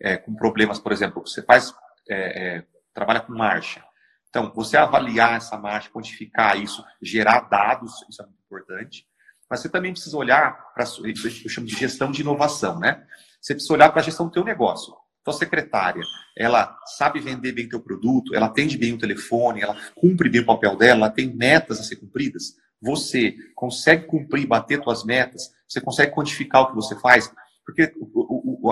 é, 0.00 0.16
com 0.16 0.34
problemas, 0.34 0.78
por 0.78 0.92
exemplo, 0.92 1.26
você 1.26 1.42
faz 1.42 1.74
é, 2.08 2.56
é, 2.56 2.66
trabalha 2.94 3.20
com 3.20 3.32
marcha. 3.32 3.84
Então, 4.28 4.52
você 4.54 4.76
avaliar 4.76 5.36
essa 5.36 5.56
marcha, 5.56 5.90
quantificar 5.90 6.60
isso, 6.60 6.84
gerar 7.02 7.40
dados, 7.40 7.92
isso 8.08 8.22
é 8.22 8.26
muito 8.26 8.40
importante. 8.44 9.06
Mas 9.48 9.60
você 9.60 9.68
também 9.68 9.92
precisa 9.92 10.16
olhar 10.16 10.72
para, 10.74 10.84
eu 10.84 11.50
chamo 11.50 11.66
de 11.66 11.74
gestão 11.74 12.10
de 12.10 12.20
inovação, 12.20 12.78
né? 12.78 13.06
Você 13.40 13.54
precisa 13.54 13.74
olhar 13.74 13.90
para 13.90 14.00
a 14.00 14.04
gestão 14.04 14.26
do 14.26 14.32
teu 14.32 14.44
negócio. 14.44 14.94
Tua 15.26 15.32
secretária, 15.32 16.04
ela 16.38 16.78
sabe 16.96 17.18
vender 17.18 17.50
bem 17.50 17.68
teu 17.68 17.80
produto, 17.80 18.32
ela 18.32 18.46
atende 18.46 18.78
bem 18.78 18.92
o 18.92 18.98
telefone, 18.98 19.60
ela 19.60 19.76
cumpre 19.96 20.28
bem 20.28 20.40
o 20.40 20.46
papel 20.46 20.76
dela, 20.76 21.00
ela 21.06 21.10
tem 21.10 21.34
metas 21.34 21.80
a 21.80 21.82
ser 21.82 21.96
cumpridas. 21.96 22.54
Você 22.80 23.34
consegue 23.52 24.06
cumprir, 24.06 24.46
bater 24.46 24.80
tuas 24.80 25.04
metas, 25.04 25.50
você 25.68 25.80
consegue 25.80 26.14
quantificar 26.14 26.62
o 26.62 26.68
que 26.68 26.76
você 26.76 26.94
faz, 27.00 27.28
porque 27.64 27.92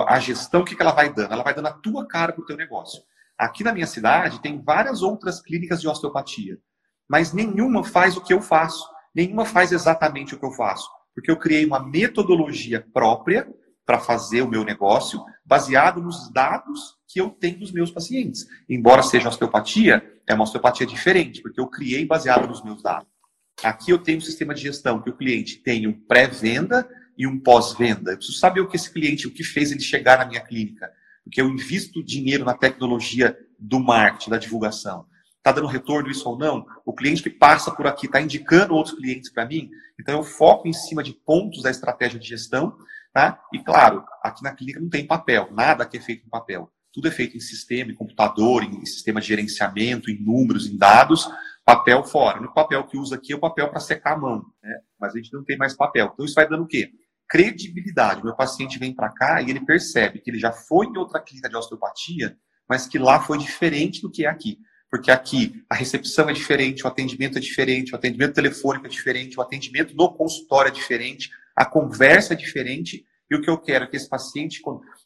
a 0.07 0.17
gestão, 0.17 0.61
o 0.61 0.63
que, 0.63 0.77
que 0.77 0.81
ela 0.81 0.93
vai 0.93 1.13
dando? 1.13 1.33
Ela 1.33 1.43
vai 1.43 1.53
dando 1.53 1.67
a 1.67 1.73
tua 1.73 2.07
cara 2.07 2.31
para 2.31 2.41
o 2.41 2.45
teu 2.45 2.55
negócio. 2.55 3.03
Aqui 3.37 3.61
na 3.61 3.73
minha 3.73 3.85
cidade 3.85 4.41
tem 4.41 4.63
várias 4.63 5.01
outras 5.01 5.41
clínicas 5.41 5.81
de 5.81 5.89
osteopatia, 5.89 6.57
mas 7.05 7.33
nenhuma 7.33 7.83
faz 7.83 8.15
o 8.15 8.21
que 8.21 8.33
eu 8.33 8.39
faço, 8.39 8.89
nenhuma 9.13 9.43
faz 9.43 9.73
exatamente 9.73 10.33
o 10.33 10.39
que 10.39 10.45
eu 10.45 10.53
faço, 10.53 10.89
porque 11.13 11.29
eu 11.29 11.35
criei 11.35 11.65
uma 11.65 11.85
metodologia 11.85 12.87
própria 12.93 13.45
para 13.85 13.99
fazer 13.99 14.41
o 14.41 14.49
meu 14.49 14.63
negócio 14.63 15.23
baseado 15.45 16.01
nos 16.01 16.31
dados 16.31 16.95
que 17.07 17.21
eu 17.21 17.29
tenho 17.29 17.59
dos 17.59 17.71
meus 17.71 17.91
pacientes. 17.91 18.45
Embora 18.67 19.03
seja 19.03 19.29
osteopatia, 19.29 20.03
é 20.27 20.33
uma 20.33 20.43
osteopatia 20.43 20.85
diferente, 20.85 21.41
porque 21.41 21.59
eu 21.59 21.67
criei 21.67 22.05
baseado 22.05 22.47
nos 22.47 22.63
meus 22.63 22.81
dados. 22.81 23.07
Aqui 23.63 23.91
eu 23.91 23.97
tenho 23.97 24.17
um 24.17 24.21
sistema 24.21 24.53
de 24.53 24.61
gestão 24.61 25.01
que 25.01 25.09
o 25.09 25.15
cliente 25.15 25.57
tem 25.57 25.87
um 25.87 25.93
pré-venda 25.93 26.87
e 27.17 27.25
um 27.25 27.39
pós-venda. 27.39 28.11
Eu 28.11 28.17
preciso 28.17 28.37
saber 28.37 28.59
o 28.59 28.67
que 28.67 28.75
esse 28.75 28.91
cliente, 28.91 29.27
o 29.27 29.31
que 29.31 29.43
fez 29.43 29.71
ele 29.71 29.79
chegar 29.79 30.17
na 30.17 30.25
minha 30.25 30.41
clínica. 30.41 30.91
Porque 31.23 31.41
eu 31.41 31.47
invisto 31.47 32.03
dinheiro 32.03 32.43
na 32.43 32.53
tecnologia 32.53 33.37
do 33.57 33.79
marketing, 33.79 34.31
da 34.31 34.37
divulgação. 34.37 35.05
Está 35.37 35.51
dando 35.51 35.67
retorno 35.67 36.09
isso 36.09 36.27
ou 36.27 36.37
não? 36.37 36.65
O 36.83 36.91
cliente 36.91 37.23
que 37.23 37.29
passa 37.29 37.71
por 37.71 37.87
aqui 37.87 38.07
está 38.07 38.19
indicando 38.19 38.73
outros 38.73 38.95
clientes 38.95 39.31
para 39.31 39.45
mim? 39.45 39.69
Então 39.99 40.17
eu 40.17 40.23
foco 40.23 40.67
em 40.67 40.73
cima 40.73 41.01
de 41.01 41.13
pontos 41.13 41.61
da 41.61 41.69
estratégia 41.69 42.19
de 42.19 42.27
gestão 42.27 42.75
Tá? 43.15 43.41
E 43.53 43.59
claro, 43.59 44.03
aqui 44.21 44.43
na 44.43 44.53
clínica 44.53 44.77
não 44.77 44.89
tem 44.89 45.07
papel, 45.07 45.47
nada 45.53 45.85
que 45.85 45.95
é 45.95 46.01
feito 46.01 46.25
em 46.25 46.29
papel. 46.29 46.69
Tudo 46.91 47.07
é 47.07 47.11
feito 47.11 47.37
em 47.37 47.39
sistema, 47.39 47.89
em 47.89 47.95
computador, 47.95 48.61
em 48.61 48.85
sistema 48.85 49.21
de 49.21 49.27
gerenciamento, 49.27 50.11
em 50.11 50.21
números, 50.21 50.67
em 50.67 50.77
dados, 50.77 51.25
papel 51.63 52.03
fora. 52.03 52.41
O 52.41 52.53
papel 52.53 52.83
que 52.83 52.97
usa 52.97 53.15
aqui 53.15 53.31
é 53.31 53.35
o 53.37 53.39
papel 53.39 53.69
para 53.69 53.79
secar 53.79 54.15
a 54.15 54.17
mão, 54.17 54.43
né? 54.61 54.79
mas 54.99 55.13
a 55.13 55.17
gente 55.17 55.31
não 55.31 55.45
tem 55.45 55.57
mais 55.57 55.73
papel. 55.73 56.11
Então 56.13 56.25
isso 56.25 56.35
vai 56.35 56.45
dando 56.45 56.63
o 56.63 56.67
quê? 56.67 56.91
Credibilidade. 57.29 58.21
Meu 58.21 58.35
paciente 58.35 58.77
vem 58.77 58.93
para 58.93 59.07
cá 59.07 59.41
e 59.41 59.49
ele 59.49 59.61
percebe 59.61 60.19
que 60.19 60.29
ele 60.29 60.37
já 60.37 60.51
foi 60.51 60.87
em 60.87 60.97
outra 60.97 61.21
clínica 61.21 61.47
de 61.47 61.55
osteopatia, 61.55 62.35
mas 62.67 62.85
que 62.85 62.99
lá 62.99 63.21
foi 63.21 63.37
diferente 63.37 64.01
do 64.01 64.11
que 64.11 64.25
é 64.25 64.27
aqui. 64.27 64.59
Porque 64.91 65.09
aqui 65.09 65.63
a 65.69 65.75
recepção 65.75 66.29
é 66.29 66.33
diferente, 66.33 66.83
o 66.83 66.87
atendimento 66.89 67.37
é 67.37 67.41
diferente, 67.41 67.93
o 67.93 67.95
atendimento 67.95 68.33
telefônico 68.33 68.87
é 68.87 68.89
diferente, 68.89 69.39
o 69.39 69.41
atendimento 69.41 69.95
no 69.95 70.13
consultório 70.13 70.67
é 70.67 70.73
diferente, 70.73 71.29
a 71.55 71.65
conversa 71.65 72.33
é 72.33 72.37
diferente 72.37 73.05
e 73.29 73.35
o 73.35 73.41
que 73.41 73.49
eu 73.49 73.57
quero 73.57 73.85
é 73.85 73.87
que 73.87 73.95
esse 73.95 74.09
paciente, 74.09 74.61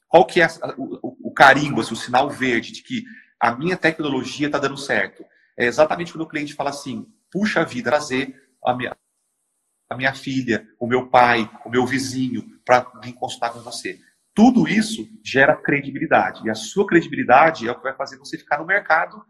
qual 0.08 0.26
que 0.26 0.42
é 0.42 0.48
o, 0.78 1.32
carimbo, 1.32 1.82
assim, 1.82 1.94
o 1.94 1.98
sinal 1.98 2.30
verde 2.30 2.72
de 2.72 2.84
que 2.84 3.04
a 3.40 3.56
minha 3.56 3.78
tecnologia 3.78 4.48
está 4.48 4.58
dando 4.58 4.78
certo? 4.78 5.24
É 5.58 5.66
exatamente 5.66 6.12
quando 6.12 6.24
o 6.24 6.28
cliente 6.28 6.54
fala 6.54 6.70
assim, 6.70 7.06
puxa 7.32 7.64
vida, 7.64 7.90
trazer 7.90 8.36
a 8.66 8.74
minha, 8.74 8.96
a 9.90 9.96
minha 9.96 10.14
filha, 10.14 10.68
o 10.80 10.88
meu 10.88 11.10
pai, 11.10 11.50
o 11.66 11.70
meu 11.70 11.86
vizinho 11.86 12.60
para 12.66 12.92
vir 13.02 13.14
consultar 13.14 13.54
com 13.54 13.60
você. 13.60 14.00
Tudo 14.34 14.68
isso 14.68 15.08
gera 15.24 15.56
credibilidade. 15.56 16.46
E 16.46 16.50
a 16.50 16.56
sua 16.56 16.86
credibilidade 16.86 17.68
é 17.68 17.72
o 17.72 17.76
que 17.76 17.84
vai 17.84 17.96
fazer 17.96 18.18
você 18.18 18.38
ficar 18.38 18.60
no 18.60 18.66
mercado 18.66 19.24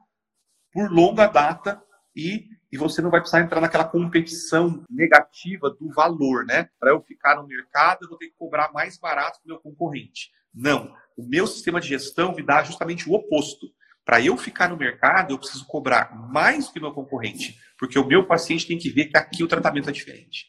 por 0.72 0.92
longa 0.92 1.28
data 1.28 1.82
e 2.16 2.48
e 2.72 2.78
você 2.78 3.02
não 3.02 3.10
vai 3.10 3.20
precisar 3.20 3.42
entrar 3.42 3.60
naquela 3.60 3.84
competição 3.84 4.84
negativa 4.90 5.70
do 5.70 5.92
valor, 5.92 6.46
né? 6.46 6.70
Para 6.80 6.92
eu 6.92 7.02
ficar 7.02 7.36
no 7.36 7.48
mercado, 7.48 8.04
eu 8.04 8.10
vou 8.10 8.18
ter 8.18 8.28
que 8.28 8.36
cobrar 8.38 8.72
mais 8.72 8.98
barato 8.98 9.40
que 9.40 9.46
o 9.46 9.50
meu 9.50 9.60
concorrente. 9.60 10.32
Não. 10.54 10.94
O 11.18 11.28
meu 11.28 11.48
sistema 11.48 11.82
de 11.82 11.88
gestão 11.88 12.36
me 12.36 12.44
dá 12.44 12.64
justamente 12.64 13.10
o 13.10 13.14
oposto. 13.14 13.68
Para 14.06 14.22
eu 14.22 14.38
ficar 14.38 14.70
no 14.70 14.78
mercado, 14.78 15.34
eu 15.34 15.38
preciso 15.38 15.66
cobrar 15.66 16.16
mais 16.32 16.68
do 16.68 16.74
que 16.74 16.80
o 16.80 16.82
meu 16.82 16.92
concorrente, 16.92 17.60
porque 17.78 18.00
o 18.00 18.06
meu 18.06 18.26
paciente 18.26 18.66
tem 18.66 18.78
que 18.78 18.90
ver 18.90 19.06
que 19.06 19.18
aqui 19.18 19.44
o 19.44 19.48
tratamento 19.48 19.90
é 19.90 19.94
diferente. 19.94 20.48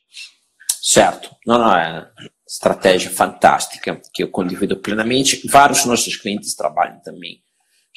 Certo. 0.83 1.31
Não, 1.47 1.59
não, 1.59 1.77
é 1.77 2.11
estratégia 2.49 3.11
fantástica 3.11 4.01
que 4.13 4.23
eu 4.23 4.31
condivido 4.31 4.77
plenamente. 4.79 5.47
Vários 5.47 5.85
nossos 5.85 6.17
clientes 6.17 6.55
trabalham 6.55 7.01
também 7.01 7.43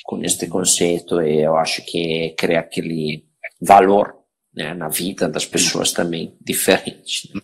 com 0.04 0.22
este 0.22 0.48
conceito 0.48 1.22
e 1.22 1.42
eu 1.42 1.56
acho 1.56 1.84
que 1.86 2.36
cria 2.38 2.60
aquele 2.60 3.26
valor 3.62 4.24
né, 4.56 4.74
na 4.74 4.88
vida 4.88 5.28
das 5.28 5.46
pessoas 5.46 5.92
também 5.92 6.38
diferente. 6.40 7.32
Né? 7.34 7.42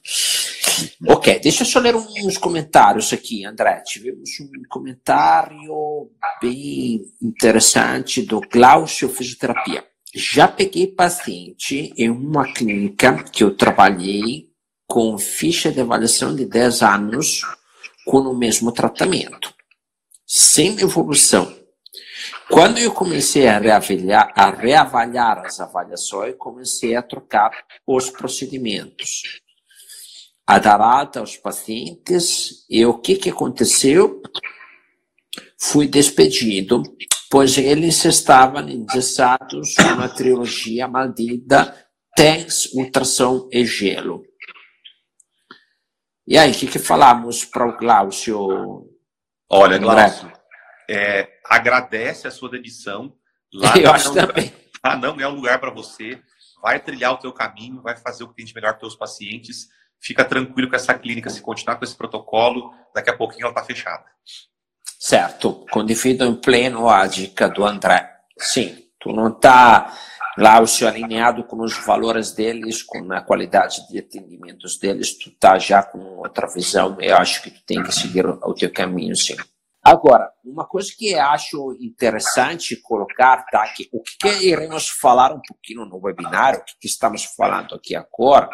Ok, 1.08 1.40
deixa 1.40 1.64
eu 1.64 1.68
só 1.68 1.80
ler 1.80 1.96
uns 1.96 2.38
comentários 2.38 3.12
aqui, 3.12 3.46
André. 3.46 3.82
Tivemos 3.86 4.30
um 4.40 4.64
comentário 4.70 6.10
bem 6.42 7.02
interessante 7.22 8.22
do 8.22 8.40
Glaucio 8.42 9.10
Fisioterapia. 9.10 9.84
Já 10.14 10.48
peguei 10.48 10.88
paciente 10.88 11.94
em 11.98 12.10
uma 12.10 12.52
clínica 12.52 13.24
que 13.24 13.44
eu 13.44 13.56
trabalhei 13.56 14.50
com 14.88 15.18
ficha 15.18 15.72
de 15.72 15.82
avaliação 15.82 16.36
de 16.36 16.46
10 16.46 16.82
anos 16.82 17.42
com 18.06 18.18
o 18.20 18.36
mesmo 18.36 18.72
tratamento, 18.72 19.54
sem 20.26 20.80
evolução 20.80 21.59
quando 22.50 22.80
eu 22.80 22.92
comecei 22.92 23.48
a 23.48 23.60
reavaliar, 23.60 24.34
a 24.36 24.50
reavaliar 24.50 25.46
as 25.46 25.60
avaliações, 25.60 26.36
comecei 26.36 26.96
a 26.96 27.04
trocar 27.04 27.52
os 27.86 28.10
procedimentos, 28.10 29.42
a 30.48 30.58
dar 30.58 30.82
alta 30.82 31.20
aos 31.20 31.38
pacientes, 31.38 32.66
e 32.68 32.84
o 32.86 32.98
que, 32.98 33.16
que 33.16 33.30
aconteceu? 33.30 34.22
Fui 35.60 35.88
despedido, 35.88 36.82
pois 37.30 37.56
eles 37.58 38.04
estavam 38.04 38.68
engessados 38.68 39.76
numa 39.78 40.10
trilogia 40.10 40.88
maldita 40.88 41.76
TENS, 42.16 42.74
ultrassom 42.74 43.48
e 43.52 43.64
gelo. 43.64 44.24
E 46.28 46.38
aí, 46.38 46.52
o 46.52 46.56
que, 46.56 46.68
que 46.68 46.80
falamos 46.80 47.46
para 47.46 47.68
o 47.68 47.78
Glaucio? 47.78 48.88
Olha, 49.50 49.78
Glaucio, 49.78 50.32
é, 50.90 51.30
agradece 51.46 52.28
a 52.28 52.32
sua 52.32 52.50
dedição. 52.50 53.14
Lá 53.54 53.78
Eu 53.78 53.92
acho 53.92 54.14
não, 54.14 54.28
também. 54.28 54.52
Ah, 54.82 54.96
não 54.96 55.20
é 55.20 55.28
um 55.28 55.36
lugar 55.36 55.60
para 55.60 55.70
você. 55.70 56.20
Vai 56.62 56.80
trilhar 56.80 57.14
o 57.14 57.18
teu 57.18 57.32
caminho, 57.32 57.82
vai 57.82 57.96
fazer 57.96 58.24
o 58.24 58.30
que 58.30 58.36
tem 58.36 58.46
de 58.46 58.56
melhor 58.56 58.74
para 58.74 58.88
os 58.88 58.94
teus 58.94 58.96
pacientes. 58.96 59.68
Fica 60.02 60.26
tranquilo 60.26 60.70
com 60.70 60.76
essa 60.76 60.94
clínica, 60.94 61.30
se 61.30 61.42
continuar 61.42 61.76
com 61.76 61.84
esse 61.84 61.96
protocolo, 61.96 62.74
daqui 62.94 63.10
a 63.10 63.16
pouquinho 63.16 63.44
ela 63.44 63.52
está 63.52 63.64
fechada. 63.64 64.06
Certo, 64.98 65.66
condivido 65.72 66.26
em 66.26 66.36
pleno 66.36 66.90
a 66.90 67.06
dica 67.06 67.48
do 67.48 67.66
André. 67.66 68.10
Sim, 68.38 68.84
tu 69.00 69.12
não 69.12 69.28
está 69.28 69.94
lá 70.38 70.62
o 70.62 70.68
seu 70.68 70.88
alinhado 70.88 71.44
com 71.44 71.62
os 71.62 71.78
valores 71.86 72.32
deles, 72.32 72.82
com 72.82 73.12
a 73.12 73.22
qualidade 73.22 73.88
de 73.90 74.00
atendimentos 74.00 74.78
deles, 74.78 75.18
tu 75.18 75.30
está 75.30 75.60
já 75.60 75.84
com 75.84 76.00
outra 76.20 76.48
visão. 76.48 76.98
Eu 77.00 77.18
acho 77.18 77.42
que 77.44 77.52
tu 77.52 77.62
tem 77.66 77.84
que 77.84 77.94
seguir 77.94 78.26
o 78.26 78.54
teu 78.54 78.72
caminho, 78.72 79.16
sim. 79.16 79.36
Agora, 79.90 80.32
uma 80.46 80.68
coisa 80.68 80.94
que 80.96 81.16
acho 81.16 81.76
interessante 81.82 82.76
colocar, 82.76 83.44
tá? 83.48 83.68
Que 83.70 83.90
o 83.92 84.04
que, 84.04 84.46
iremos 84.46 84.88
falar 84.88 85.34
um 85.34 85.42
pouquinho 85.42 85.84
no 85.84 86.00
webinar, 86.00 86.58
o 86.58 86.64
que, 86.64 86.86
estamos 86.86 87.24
falando 87.24 87.74
aqui 87.74 87.96
agora, 87.96 88.48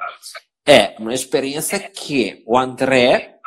é 0.66 0.96
uma 0.98 1.14
experiência 1.14 1.78
que 1.78 2.42
o 2.48 2.58
André 2.58 3.38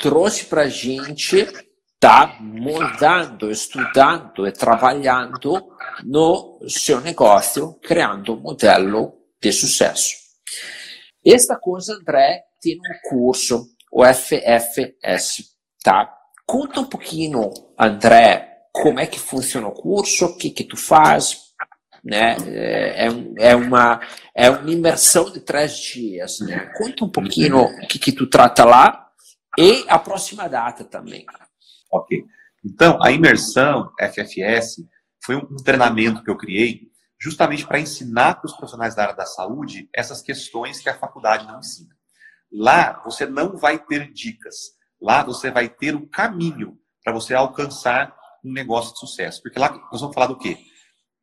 trouxe 0.00 0.46
para 0.46 0.62
a 0.62 0.68
gente, 0.68 1.46
tá 2.00 2.36
moldando, 2.40 3.52
estudando 3.52 4.44
e 4.44 4.50
trabalhando 4.50 5.72
no 6.04 6.58
seu 6.66 7.00
negócio, 7.00 7.74
criando 7.84 8.34
um 8.34 8.40
modelo 8.40 9.14
de 9.40 9.52
sucesso. 9.52 10.16
Esta 11.24 11.56
coisa, 11.56 11.94
André, 11.94 12.42
tem 12.60 12.76
um 12.78 13.08
curso, 13.08 13.64
o 13.92 14.04
FFS, 14.04 15.54
tá? 15.84 16.16
Conta 16.50 16.80
um 16.80 16.84
pouquinho, 16.84 17.48
André, 17.78 18.64
como 18.72 18.98
é 18.98 19.06
que 19.06 19.20
funciona 19.20 19.68
o 19.68 19.72
curso, 19.72 20.26
o 20.26 20.36
que 20.36 20.50
que 20.50 20.64
tu 20.64 20.76
faz, 20.76 21.38
né? 22.02 22.36
É, 22.48 23.06
é 23.38 23.54
uma, 23.54 24.00
é 24.34 24.50
uma 24.50 24.68
imersão 24.68 25.30
de 25.30 25.38
três 25.38 25.78
dias, 25.78 26.40
né? 26.40 26.72
Conta 26.76 27.04
um 27.04 27.08
pouquinho 27.08 27.60
o 27.62 27.86
que 27.86 28.00
que 28.00 28.10
tu 28.10 28.26
trata 28.26 28.64
lá 28.64 29.08
e 29.56 29.84
a 29.86 29.96
próxima 29.96 30.48
data 30.48 30.82
também. 30.82 31.24
Ok. 31.92 32.24
Então, 32.64 33.00
a 33.00 33.12
imersão 33.12 33.88
FFS 34.00 34.82
foi 35.24 35.36
um 35.36 35.54
treinamento 35.64 36.24
que 36.24 36.30
eu 36.32 36.36
criei 36.36 36.80
justamente 37.16 37.64
para 37.64 37.78
ensinar 37.78 38.40
para 38.40 38.46
os 38.46 38.56
profissionais 38.56 38.96
da 38.96 39.02
área 39.02 39.14
da 39.14 39.24
saúde 39.24 39.88
essas 39.94 40.20
questões 40.20 40.80
que 40.80 40.88
a 40.88 40.98
faculdade 40.98 41.46
não 41.46 41.60
ensina. 41.60 41.94
Lá 42.52 43.00
você 43.04 43.24
não 43.24 43.56
vai 43.56 43.78
ter 43.78 44.12
dicas, 44.12 44.79
lá 45.00 45.22
você 45.22 45.50
vai 45.50 45.68
ter 45.68 45.94
o 45.94 46.06
caminho 46.06 46.78
para 47.02 47.12
você 47.12 47.34
alcançar 47.34 48.14
um 48.44 48.52
negócio 48.52 48.92
de 48.92 49.00
sucesso. 49.00 49.42
Porque 49.42 49.58
lá 49.58 49.70
nós 49.90 50.00
vamos 50.00 50.14
falar 50.14 50.26
do 50.26 50.38
quê? 50.38 50.58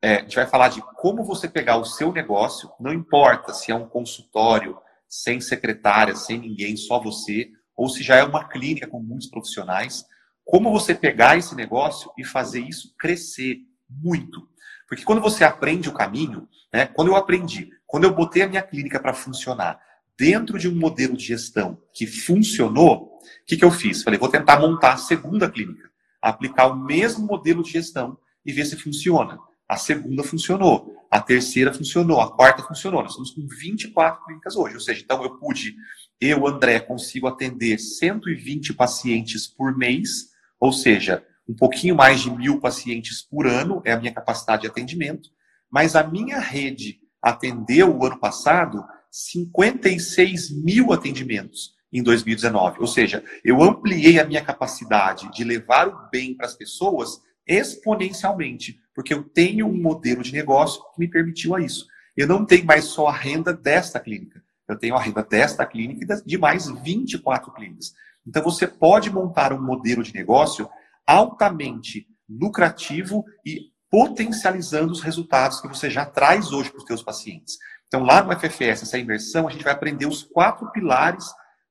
É, 0.02 0.16
a 0.16 0.20
gente 0.20 0.36
vai 0.36 0.46
falar 0.46 0.68
de 0.68 0.80
como 0.96 1.24
você 1.24 1.48
pegar 1.48 1.76
o 1.76 1.84
seu 1.84 2.12
negócio, 2.12 2.70
não 2.78 2.92
importa 2.92 3.52
se 3.52 3.72
é 3.72 3.74
um 3.74 3.88
consultório 3.88 4.78
sem 5.08 5.40
secretária, 5.40 6.14
sem 6.14 6.38
ninguém, 6.38 6.76
só 6.76 7.02
você, 7.02 7.48
ou 7.76 7.88
se 7.88 8.02
já 8.02 8.16
é 8.16 8.22
uma 8.22 8.46
clínica 8.48 8.86
com 8.86 9.00
muitos 9.00 9.28
profissionais, 9.28 10.04
como 10.44 10.70
você 10.70 10.94
pegar 10.94 11.36
esse 11.36 11.54
negócio 11.54 12.10
e 12.16 12.24
fazer 12.24 12.60
isso 12.60 12.94
crescer 12.98 13.58
muito. 13.88 14.48
Porque 14.88 15.04
quando 15.04 15.20
você 15.20 15.44
aprende 15.44 15.88
o 15.88 15.94
caminho, 15.94 16.48
né, 16.72 16.86
quando 16.86 17.08
eu 17.08 17.16
aprendi, 17.16 17.70
quando 17.86 18.04
eu 18.04 18.14
botei 18.14 18.42
a 18.42 18.48
minha 18.48 18.62
clínica 18.62 19.00
para 19.00 19.14
funcionar 19.14 19.80
dentro 20.18 20.58
de 20.58 20.68
um 20.68 20.74
modelo 20.74 21.16
de 21.16 21.24
gestão 21.24 21.80
que 21.94 22.06
funcionou, 22.06 23.07
o 23.18 23.46
que, 23.46 23.56
que 23.56 23.64
eu 23.64 23.70
fiz? 23.70 24.02
Falei, 24.02 24.18
vou 24.18 24.28
tentar 24.28 24.58
montar 24.60 24.94
a 24.94 24.96
segunda 24.96 25.50
clínica, 25.50 25.90
aplicar 26.20 26.66
o 26.66 26.76
mesmo 26.76 27.26
modelo 27.26 27.62
de 27.62 27.70
gestão 27.70 28.18
e 28.44 28.52
ver 28.52 28.64
se 28.64 28.76
funciona. 28.76 29.38
A 29.68 29.76
segunda 29.76 30.22
funcionou, 30.22 30.94
a 31.10 31.20
terceira 31.20 31.72
funcionou, 31.72 32.20
a 32.20 32.34
quarta 32.34 32.62
funcionou. 32.62 33.02
Nós 33.02 33.12
estamos 33.12 33.30
com 33.32 33.46
24 33.46 34.24
clínicas 34.24 34.56
hoje, 34.56 34.74
ou 34.74 34.80
seja, 34.80 35.02
então 35.02 35.22
eu 35.22 35.36
pude, 35.38 35.74
eu, 36.20 36.46
André, 36.46 36.80
consigo 36.80 37.26
atender 37.26 37.78
120 37.78 38.72
pacientes 38.72 39.46
por 39.46 39.76
mês, 39.76 40.30
ou 40.58 40.72
seja, 40.72 41.24
um 41.48 41.54
pouquinho 41.54 41.94
mais 41.94 42.20
de 42.20 42.30
mil 42.30 42.60
pacientes 42.60 43.22
por 43.22 43.46
ano, 43.46 43.82
é 43.84 43.92
a 43.92 43.98
minha 43.98 44.12
capacidade 44.12 44.62
de 44.62 44.68
atendimento, 44.68 45.30
mas 45.70 45.94
a 45.94 46.02
minha 46.02 46.38
rede 46.38 47.00
atendeu 47.22 47.94
o 47.94 48.04
ano 48.04 48.18
passado 48.18 48.84
56 49.10 50.50
mil 50.62 50.92
atendimentos 50.92 51.77
em 51.92 52.02
2019. 52.02 52.80
Ou 52.80 52.86
seja, 52.86 53.24
eu 53.44 53.62
ampliei 53.62 54.18
a 54.18 54.24
minha 54.24 54.44
capacidade 54.44 55.30
de 55.32 55.44
levar 55.44 55.88
o 55.88 56.08
bem 56.10 56.34
para 56.34 56.46
as 56.46 56.54
pessoas 56.54 57.20
exponencialmente, 57.46 58.78
porque 58.94 59.14
eu 59.14 59.22
tenho 59.22 59.66
um 59.66 59.80
modelo 59.80 60.22
de 60.22 60.32
negócio 60.32 60.82
que 60.92 61.00
me 61.00 61.08
permitiu 61.08 61.54
a 61.54 61.60
isso. 61.60 61.86
Eu 62.16 62.26
não 62.26 62.44
tenho 62.44 62.66
mais 62.66 62.84
só 62.84 63.08
a 63.08 63.12
renda 63.12 63.52
desta 63.52 63.98
clínica, 63.98 64.42
eu 64.68 64.78
tenho 64.78 64.94
a 64.94 65.00
renda 65.00 65.22
desta 65.22 65.64
clínica 65.64 66.04
e 66.04 66.26
de 66.26 66.36
mais 66.36 66.68
24 66.68 67.52
clínicas. 67.52 67.94
Então 68.26 68.42
você 68.42 68.66
pode 68.66 69.10
montar 69.10 69.52
um 69.52 69.62
modelo 69.62 70.02
de 70.02 70.12
negócio 70.12 70.68
altamente 71.06 72.06
lucrativo 72.28 73.24
e 73.46 73.70
potencializando 73.90 74.92
os 74.92 75.00
resultados 75.00 75.60
que 75.60 75.68
você 75.68 75.88
já 75.88 76.04
traz 76.04 76.52
hoje 76.52 76.70
para 76.70 76.80
os 76.80 76.86
seus 76.86 77.02
pacientes. 77.02 77.56
Então, 77.86 78.04
lá 78.04 78.22
no 78.22 78.38
FFS, 78.38 78.82
essa 78.82 78.98
imersão, 78.98 79.48
a 79.48 79.50
gente 79.50 79.64
vai 79.64 79.72
aprender 79.72 80.04
os 80.06 80.22
quatro 80.22 80.70
pilares 80.70 81.24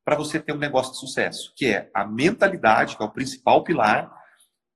para 0.08 0.16
você 0.16 0.40
ter 0.40 0.54
um 0.54 0.58
negócio 0.58 0.94
de 0.94 1.00
sucesso, 1.00 1.52
que 1.54 1.66
é 1.66 1.92
a 1.94 2.08
mentalidade, 2.08 2.96
que 2.96 3.04
é 3.04 3.06
o 3.06 3.12
principal 3.12 3.62
pilar, 3.66 4.10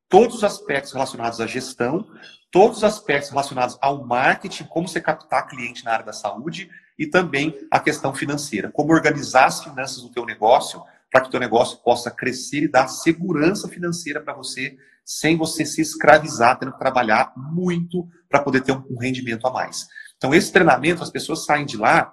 todos 0.09 0.35
os 0.35 0.43
aspectos 0.43 0.91
relacionados 0.91 1.39
à 1.39 1.47
gestão, 1.47 2.05
todos 2.51 2.79
os 2.79 2.83
aspectos 2.83 3.29
relacionados 3.29 3.77
ao 3.81 4.05
marketing, 4.05 4.65
como 4.65 4.89
você 4.89 4.99
captar 4.99 5.47
cliente 5.47 5.85
na 5.85 5.93
área 5.93 6.05
da 6.05 6.11
saúde 6.11 6.69
e 6.99 7.07
também 7.07 7.57
a 7.71 7.79
questão 7.79 8.13
financeira, 8.13 8.69
como 8.73 8.91
organizar 8.91 9.45
as 9.45 9.63
finanças 9.63 10.01
do 10.01 10.09
teu 10.09 10.25
negócio 10.25 10.83
para 11.09 11.21
que 11.21 11.27
o 11.29 11.31
teu 11.31 11.39
negócio 11.39 11.77
possa 11.77 12.11
crescer 12.11 12.63
e 12.63 12.67
dar 12.67 12.89
segurança 12.89 13.69
financeira 13.69 14.19
para 14.19 14.33
você, 14.33 14.75
sem 15.05 15.37
você 15.37 15.65
se 15.65 15.79
escravizar, 15.79 16.59
tendo 16.59 16.73
que 16.73 16.79
trabalhar 16.79 17.31
muito 17.37 18.05
para 18.27 18.41
poder 18.41 18.63
ter 18.63 18.73
um 18.73 18.97
rendimento 18.99 19.47
a 19.47 19.49
mais. 19.49 19.87
Então, 20.17 20.35
esse 20.35 20.51
treinamento, 20.51 21.01
as 21.01 21.09
pessoas 21.09 21.45
saem 21.45 21.65
de 21.65 21.77
lá 21.77 22.11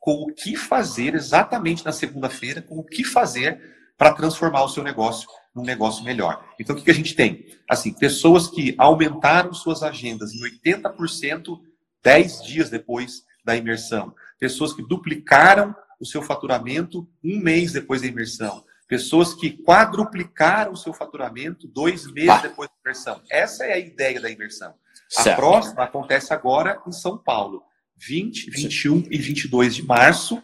com 0.00 0.22
o 0.22 0.34
que 0.34 0.56
fazer 0.56 1.14
exatamente 1.14 1.84
na 1.84 1.92
segunda-feira, 1.92 2.60
com 2.62 2.78
o 2.78 2.84
que 2.84 3.04
fazer 3.04 3.60
para 3.96 4.14
transformar 4.14 4.64
o 4.64 4.68
seu 4.68 4.82
negócio 4.82 5.28
num 5.54 5.62
negócio 5.62 6.02
melhor. 6.02 6.44
Então, 6.58 6.74
o 6.74 6.82
que 6.82 6.90
a 6.90 6.94
gente 6.94 7.14
tem? 7.14 7.46
Assim, 7.68 7.92
pessoas 7.92 8.48
que 8.48 8.74
aumentaram 8.78 9.52
suas 9.52 9.82
agendas 9.82 10.32
em 10.32 10.40
80% 10.40 11.60
10 12.02 12.42
dias 12.42 12.70
depois 12.70 13.24
da 13.44 13.56
imersão. 13.56 14.14
Pessoas 14.38 14.72
que 14.72 14.82
duplicaram 14.82 15.74
o 16.00 16.06
seu 16.06 16.22
faturamento 16.22 17.06
um 17.22 17.38
mês 17.38 17.72
depois 17.72 18.00
da 18.00 18.08
imersão. 18.08 18.64
Pessoas 18.88 19.34
que 19.34 19.50
quadruplicaram 19.62 20.72
o 20.72 20.76
seu 20.76 20.92
faturamento 20.92 21.68
dois 21.68 22.10
meses 22.10 22.42
depois 22.42 22.68
da 22.68 22.74
imersão. 22.84 23.22
Essa 23.30 23.64
é 23.64 23.74
a 23.74 23.78
ideia 23.78 24.20
da 24.20 24.30
imersão. 24.30 24.74
Certo. 25.08 25.28
A 25.28 25.36
próxima 25.36 25.84
acontece 25.84 26.32
agora 26.32 26.80
em 26.86 26.92
São 26.92 27.18
Paulo, 27.18 27.62
20, 28.06 28.50
21 28.50 29.08
e 29.10 29.18
22 29.18 29.74
de 29.74 29.84
março, 29.84 30.42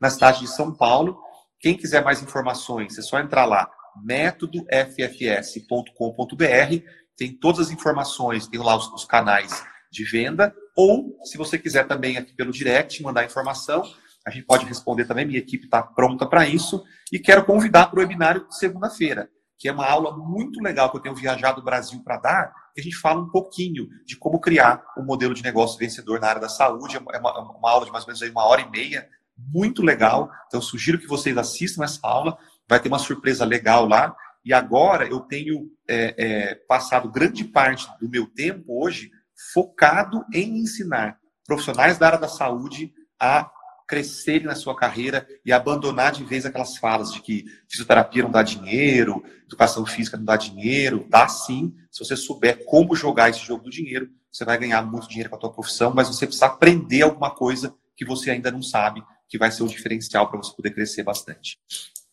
na 0.00 0.10
cidade 0.10 0.40
de 0.40 0.48
São 0.48 0.74
Paulo. 0.74 1.18
Quem 1.60 1.76
quiser 1.76 2.04
mais 2.04 2.22
informações, 2.22 2.98
é 2.98 3.02
só 3.02 3.18
entrar 3.18 3.44
lá, 3.44 3.68
métodofss.com.br. 4.04 6.84
Tem 7.16 7.32
todas 7.32 7.66
as 7.66 7.72
informações, 7.72 8.46
tem 8.46 8.60
lá 8.60 8.76
os, 8.76 8.92
os 8.92 9.04
canais 9.04 9.64
de 9.90 10.04
venda. 10.04 10.54
Ou, 10.76 11.18
se 11.24 11.36
você 11.36 11.58
quiser 11.58 11.86
também 11.86 12.16
aqui 12.16 12.32
pelo 12.34 12.52
direct, 12.52 13.02
mandar 13.02 13.24
informação, 13.24 13.82
a 14.24 14.30
gente 14.30 14.46
pode 14.46 14.64
responder 14.66 15.06
também, 15.06 15.26
minha 15.26 15.38
equipe 15.38 15.64
está 15.64 15.82
pronta 15.82 16.26
para 16.26 16.46
isso. 16.46 16.84
E 17.10 17.18
quero 17.18 17.44
convidar 17.44 17.86
para 17.86 17.98
o 17.98 18.02
webinário 18.02 18.46
de 18.46 18.56
segunda-feira, 18.56 19.28
que 19.58 19.68
é 19.68 19.72
uma 19.72 19.86
aula 19.86 20.16
muito 20.16 20.62
legal 20.62 20.90
que 20.90 20.98
eu 20.98 21.00
tenho 21.00 21.14
viajado 21.14 21.60
o 21.60 21.64
Brasil 21.64 22.00
para 22.04 22.18
dar, 22.18 22.52
que 22.78 22.80
a 22.80 22.84
gente 22.84 22.96
fala 22.96 23.20
um 23.20 23.28
pouquinho 23.28 23.88
de 24.06 24.16
como 24.16 24.38
criar 24.38 24.84
um 24.96 25.02
modelo 25.02 25.34
de 25.34 25.42
negócio 25.42 25.76
vencedor 25.76 26.20
na 26.20 26.28
área 26.28 26.40
da 26.40 26.48
saúde. 26.48 26.96
É 26.96 27.18
uma, 27.18 27.56
uma 27.58 27.70
aula 27.70 27.84
de 27.84 27.90
mais 27.90 28.04
ou 28.04 28.08
menos 28.08 28.22
aí 28.22 28.30
uma 28.30 28.46
hora 28.46 28.60
e 28.60 28.70
meia, 28.70 29.08
muito 29.36 29.82
legal. 29.82 30.30
Então, 30.46 30.62
sugiro 30.62 30.98
que 30.98 31.06
vocês 31.08 31.36
assistam 31.36 31.82
essa 31.82 31.98
aula. 32.04 32.38
Vai 32.68 32.78
ter 32.78 32.88
uma 32.88 33.00
surpresa 33.00 33.44
legal 33.44 33.84
lá. 33.84 34.14
E 34.44 34.54
agora 34.54 35.08
eu 35.08 35.18
tenho 35.18 35.68
é, 35.88 36.14
é, 36.16 36.54
passado 36.54 37.10
grande 37.10 37.42
parte 37.42 37.88
do 38.00 38.08
meu 38.08 38.28
tempo 38.28 38.84
hoje 38.84 39.10
focado 39.52 40.24
em 40.32 40.58
ensinar 40.60 41.18
profissionais 41.44 41.98
da 41.98 42.06
área 42.06 42.18
da 42.18 42.28
saúde 42.28 42.92
a 43.18 43.50
crescerem 43.88 44.46
na 44.46 44.54
sua 44.54 44.76
carreira 44.76 45.26
e 45.44 45.50
abandonar 45.50 46.12
de 46.12 46.22
vez 46.22 46.44
aquelas 46.44 46.76
falas 46.76 47.10
de 47.10 47.22
que 47.22 47.46
fisioterapia 47.66 48.22
não 48.22 48.30
dá 48.30 48.42
dinheiro, 48.42 49.24
educação 49.46 49.86
física 49.86 50.18
não 50.18 50.26
dá 50.26 50.36
dinheiro. 50.36 51.06
Dá 51.08 51.26
sim, 51.26 51.74
se 51.90 52.04
você 52.04 52.14
souber 52.14 52.64
como 52.66 52.94
jogar 52.94 53.30
esse 53.30 53.40
jogo 53.40 53.64
do 53.64 53.70
dinheiro, 53.70 54.10
você 54.30 54.44
vai 54.44 54.58
ganhar 54.58 54.82
muito 54.82 55.08
dinheiro 55.08 55.30
com 55.30 55.36
a 55.36 55.38
tua 55.38 55.52
profissão, 55.52 55.92
mas 55.94 56.06
você 56.06 56.26
precisa 56.26 56.46
aprender 56.46 57.00
alguma 57.02 57.34
coisa 57.34 57.74
que 57.96 58.04
você 58.04 58.30
ainda 58.30 58.50
não 58.50 58.62
sabe, 58.62 59.02
que 59.26 59.38
vai 59.38 59.50
ser 59.50 59.62
o 59.62 59.68
diferencial 59.68 60.28
para 60.28 60.36
você 60.36 60.54
poder 60.54 60.72
crescer 60.72 61.02
bastante. 61.02 61.58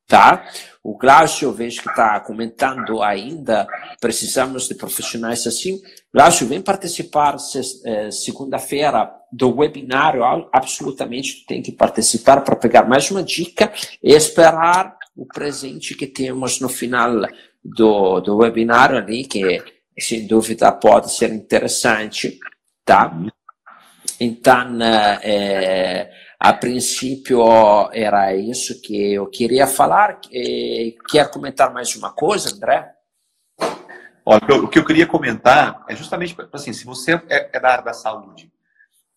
tá? 0.06 0.44
O 0.82 0.96
Glaucio, 0.96 1.52
vejo 1.52 1.82
que 1.82 1.88
está 1.88 2.20
comentando 2.20 3.02
ainda, 3.02 3.66
precisamos 4.00 4.68
de 4.68 4.76
profissionais 4.76 5.44
assim. 5.44 5.82
Glaucio, 6.14 6.46
vem 6.46 6.62
participar 6.62 7.36
eh, 7.84 8.10
segunda-feira 8.12 9.12
do 9.32 9.56
webinário, 9.56 10.22
absolutamente 10.52 11.44
tem 11.44 11.60
que 11.60 11.72
participar 11.72 12.42
para 12.42 12.54
pegar 12.54 12.88
mais 12.88 13.10
uma 13.10 13.22
dica 13.22 13.72
e 14.00 14.12
esperar 14.12 14.96
o 15.16 15.26
presente 15.26 15.94
que 15.94 16.06
temos 16.06 16.60
no 16.60 16.68
final 16.68 17.22
do, 17.64 18.20
do 18.20 18.36
webinar 18.36 18.92
ali, 18.92 19.24
que 19.24 19.62
sem 19.98 20.26
dúvida 20.26 20.70
pode 20.72 21.10
ser 21.12 21.32
interessante, 21.32 22.38
tá? 22.84 23.12
Então, 24.20 24.78
é, 25.22 26.10
a 26.38 26.52
princípio 26.52 27.42
era 27.92 28.34
isso 28.34 28.80
que 28.80 29.14
eu 29.14 29.26
queria 29.26 29.66
falar. 29.66 30.20
Quer 31.08 31.30
comentar 31.30 31.72
mais 31.72 31.94
uma 31.96 32.12
coisa, 32.12 32.54
André? 32.54 32.92
Olha, 34.24 34.62
o 34.62 34.68
que 34.68 34.78
eu 34.78 34.84
queria 34.84 35.06
comentar 35.06 35.84
é 35.88 35.94
justamente 35.94 36.36
assim, 36.52 36.72
se 36.72 36.84
você 36.84 37.14
é, 37.28 37.50
é 37.52 37.60
da 37.60 37.70
área 37.70 37.84
da 37.84 37.92
saúde 37.92 38.50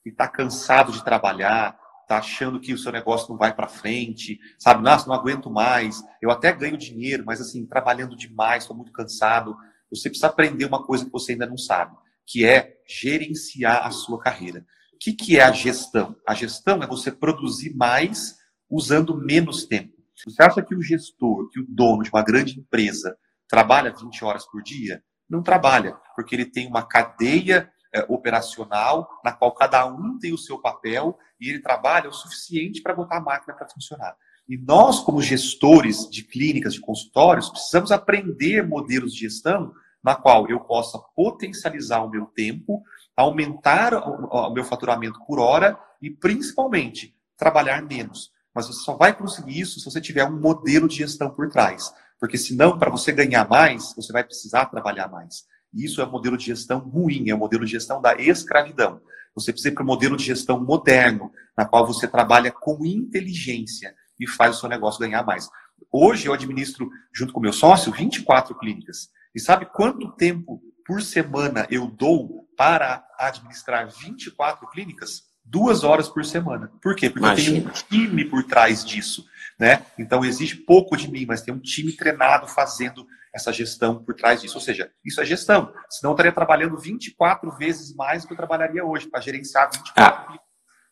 e 0.05 0.09
está 0.09 0.27
cansado 0.27 0.91
de 0.91 1.03
trabalhar, 1.03 1.79
está 2.10 2.17
achando 2.17 2.60
que 2.60 2.74
o 2.74 2.78
seu 2.78 2.91
negócio 2.91 3.30
não 3.30 3.38
vai 3.38 3.54
para 3.54 3.67
frente, 3.67 4.39
sabe? 4.58 4.82
Nossa, 4.82 5.08
não 5.08 5.13
aguento 5.13 5.52
mais. 5.52 6.04
Eu 6.19 6.32
até 6.32 6.52
ganho 6.52 6.76
dinheiro, 6.76 7.24
mas 7.24 7.39
assim, 7.39 7.67
trabalhando 7.67 8.17
demais, 8.17 8.63
estou 8.63 8.76
muito 8.76 8.91
cansado. 8.91 9.56
Você 9.91 10.10
precisa 10.10 10.26
aprender 10.26 10.65
uma 10.65 10.84
coisa 10.84 11.06
que 11.06 11.12
você 11.12 11.34
ainda 11.34 11.45
não 11.45 11.58
sabe, 11.58 11.95
que 12.26 12.43
é 12.43 12.80
gerenciar 12.88 13.86
a 13.86 13.91
sua 13.91 14.19
carreira. 14.19 14.65
O 14.91 14.98
que, 15.00 15.13
que 15.13 15.38
é 15.38 15.43
a 15.43 15.52
gestão? 15.52 16.15
A 16.28 16.34
gestão 16.34 16.82
é 16.82 16.88
você 16.88 17.12
produzir 17.12 17.76
mais 17.76 18.36
usando 18.67 19.15
menos 19.15 19.65
tempo. 19.65 19.93
Você 20.26 20.41
acha 20.41 20.63
que 20.63 20.76
o 20.76 20.82
gestor, 20.82 21.48
que 21.50 21.60
o 21.60 21.65
dono 21.69 22.04
de 22.04 22.10
uma 22.10 22.24
grande 22.24 22.60
empresa 22.60 23.15
trabalha 23.48 23.93
20 23.93 24.26
horas 24.26 24.45
por 24.48 24.63
dia? 24.63 25.02
Não 25.30 25.43
trabalha, 25.43 25.95
porque 26.15 26.36
ele 26.36 26.45
tem 26.45 26.67
uma 26.67 26.82
cadeia 26.82 27.72
é, 27.93 28.06
operacional, 28.08 29.10
na 29.23 29.32
qual 29.32 29.52
cada 29.52 29.86
um 29.86 30.17
tem 30.19 30.34
o 30.34 30.38
seu 30.38 30.60
papel 30.60 31.17
e 31.39 31.49
ele 31.49 31.60
trabalha 31.60 32.10
o 32.10 32.13
suficiente 32.13 32.82
para 32.82 32.93
botar 32.93 33.17
a 33.17 33.21
máquina 33.21 33.54
para 33.54 33.67
funcionar. 33.67 34.15
E 34.47 34.58
nós, 34.58 34.99
como 34.99 35.21
gestores 35.21 36.10
de 36.10 36.23
clínicas, 36.23 36.73
de 36.73 36.82
consultórios, 36.82 37.49
precisamos 37.49 37.91
aprender 37.91 38.67
modelos 38.67 39.13
de 39.13 39.21
gestão 39.21 39.71
na 40.04 40.15
qual 40.15 40.49
eu 40.49 40.60
possa 40.60 40.97
potencializar 41.15 42.04
o 42.04 42.10
meu 42.10 42.25
tempo, 42.25 42.82
aumentar 43.15 43.93
o 43.93 44.52
meu 44.52 44.63
faturamento 44.63 45.19
por 45.28 45.39
hora 45.39 45.78
e, 46.02 46.10
principalmente, 46.10 47.15
trabalhar 47.38 47.82
menos. 47.84 48.32
Mas 48.54 48.67
você 48.67 48.82
só 48.82 48.95
vai 48.95 49.15
conseguir 49.15 49.60
isso 49.60 49.80
se 49.80 49.86
você 49.86 50.02
tiver 50.02 50.25
um 50.25 50.39
modelo 50.39 50.88
de 50.88 50.95
gestão 50.95 51.30
por 51.30 51.49
trás. 51.49 51.93
Porque 52.19 52.38
senão, 52.38 52.78
para 52.78 52.89
você 52.89 53.12
ganhar 53.12 53.47
mais, 53.47 53.93
você 53.95 54.12
vai 54.12 54.23
precisar 54.23 54.65
trabalhar 54.65 55.08
mais. 55.08 55.45
E 55.73 55.86
isso 55.86 56.01
é 56.01 56.05
um 56.05 56.12
modelo 56.12 56.38
de 56.38 56.45
gestão 56.45 56.79
ruim, 56.79 57.29
é 57.29 57.36
um 57.36 57.39
modelo 57.39 57.65
de 57.65 57.71
gestão 57.71 58.01
da 58.01 58.15
escravidão. 58.15 59.01
Você 59.36 59.51
precisa 59.51 59.69
ir 59.69 59.73
para 59.73 59.84
um 59.84 59.88
modelo 59.88 60.17
de 60.17 60.23
gestão 60.23 60.60
moderno, 60.63 61.32
na 61.58 61.65
qual 61.65 61.86
você 61.86 62.08
trabalha 62.08 62.51
com 62.51 62.86
inteligência 62.86 63.93
e 64.19 64.27
faz 64.27 64.58
o 64.58 64.60
seu 64.60 64.69
negócio 64.69 64.99
ganhar 64.99 65.23
mais. 65.23 65.49
Hoje 65.91 66.27
eu 66.27 66.34
administro, 66.34 66.89
junto 67.13 67.34
com 67.34 67.39
meu 67.39 67.53
sócio, 67.53 67.91
24 67.91 68.55
clínicas. 68.55 69.10
E 69.34 69.39
sabe 69.39 69.65
quanto 69.65 70.12
tempo 70.12 70.62
por 70.86 71.01
semana 71.01 71.67
eu 71.69 71.88
dou 71.88 72.47
para 72.58 73.05
administrar 73.17 73.88
24 73.89 74.67
clínicas? 74.67 75.23
Duas 75.45 75.84
horas 75.84 76.10
por 76.10 76.25
semana. 76.25 76.71
Por 76.82 76.95
quê? 76.95 77.10
Porque 77.10 77.25
Imagina. 77.25 77.58
eu 77.58 77.62
tenho 77.62 77.69
um 77.69 77.73
time 77.73 78.25
por 78.25 78.43
trás 78.43 78.84
disso. 78.84 79.25
Né? 79.58 79.86
Então 79.97 80.23
exige 80.23 80.55
pouco 80.55 80.95
de 80.95 81.10
mim, 81.10 81.25
mas 81.25 81.41
tem 81.41 81.53
um 81.53 81.60
time 81.60 81.91
treinado 81.91 82.47
fazendo 82.47 83.05
essa 83.34 83.52
gestão 83.52 84.04
por 84.04 84.15
trás 84.15 84.42
disso. 84.42 84.56
Ou 84.56 84.62
seja, 84.62 84.92
isso 85.04 85.22
é 85.22 85.26
gestão. 85.26 85.74
Senão 85.89 86.12
eu 86.12 86.15
estaria 86.15 86.32
trabalhando 86.32 86.78
24 86.78 87.52
vezes 87.58 87.96
mais 87.96 88.24
do 88.24 88.28
que 88.28 88.34
eu 88.34 88.38
trabalharia 88.38 88.84
hoje 88.86 89.08
para 89.08 89.22
gerenciar 89.22 89.70
24 89.72 90.34
ah. 90.34 90.39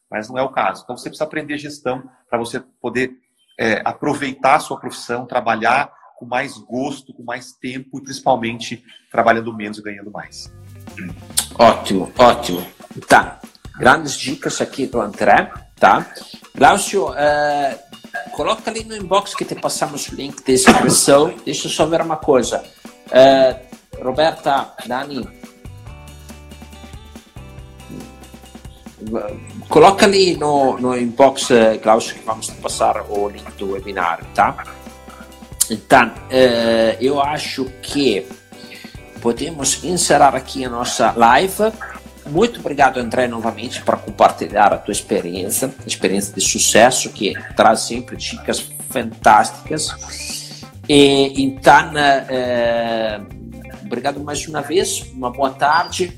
Mas 0.09 0.29
não 0.29 0.37
é 0.37 0.41
o 0.41 0.49
caso. 0.49 0.83
Então 0.83 0.95
você 0.95 1.09
precisa 1.09 1.25
aprender 1.25 1.57
gestão 1.57 2.09
para 2.29 2.39
você 2.39 2.61
poder 2.81 3.11
é, 3.59 3.81
aproveitar 3.83 4.55
a 4.55 4.59
sua 4.59 4.79
profissão, 4.79 5.25
trabalhar 5.25 5.91
com 6.17 6.25
mais 6.25 6.57
gosto, 6.57 7.13
com 7.13 7.23
mais 7.23 7.53
tempo 7.53 7.99
e 7.99 8.03
principalmente 8.03 8.83
trabalhando 9.11 9.53
menos 9.53 9.77
e 9.77 9.81
ganhando 9.81 10.11
mais. 10.11 10.51
Ótimo, 11.57 12.11
ótimo. 12.17 12.65
Tá. 13.07 13.39
Grandes 13.77 14.17
dicas 14.17 14.59
aqui 14.59 14.87
do 14.87 14.99
André, 14.99 15.51
tá? 15.75 16.11
Glaucio, 16.55 17.09
uh, 17.09 17.96
coloca 18.31 18.69
ali 18.69 18.83
no 18.83 18.95
inbox 18.95 19.33
que 19.35 19.45
te 19.45 19.55
passamos 19.55 20.07
o 20.09 20.15
link 20.15 20.43
de 20.43 20.53
inscrição. 20.53 21.33
Deixa 21.45 21.67
eu 21.67 21.71
só 21.71 21.85
ver 21.85 22.01
uma 22.01 22.17
coisa. 22.17 22.63
Uh, 23.07 24.03
Roberta, 24.03 24.73
Dani, 24.85 25.27
coloca 29.69 30.05
ali 30.05 30.35
no, 30.35 30.77
no 30.77 30.97
inbox, 30.97 31.49
Klaus, 31.81 32.11
que 32.11 32.19
vamos 32.25 32.49
passar 32.49 33.03
o 33.09 33.29
link 33.29 33.49
do 33.57 33.71
webinar, 33.71 34.23
tá? 34.33 34.63
Então, 35.69 36.07
uh, 36.07 36.97
eu 37.01 37.21
acho 37.21 37.65
que 37.81 38.27
podemos 39.21 39.83
encerrar 39.83 40.35
aqui 40.35 40.63
a 40.65 40.69
nossa 40.69 41.13
live. 41.15 41.71
Muito 42.29 42.59
obrigado, 42.59 42.99
André, 42.99 43.27
novamente, 43.27 43.81
por 43.81 43.97
compartilhar 43.97 44.73
a 44.73 44.77
tua 44.77 44.91
experiência, 44.91 45.73
experiência 45.85 46.33
de 46.33 46.41
sucesso, 46.41 47.09
que 47.09 47.33
traz 47.55 47.81
sempre 47.81 48.15
dicas 48.17 48.59
fantásticas. 48.89 49.89
E, 50.87 51.43
então, 51.43 51.91
obrigado 53.83 54.19
mais 54.19 54.47
uma 54.47 54.61
vez, 54.61 55.01
uma 55.13 55.31
boa 55.31 55.51
tarde 55.51 56.15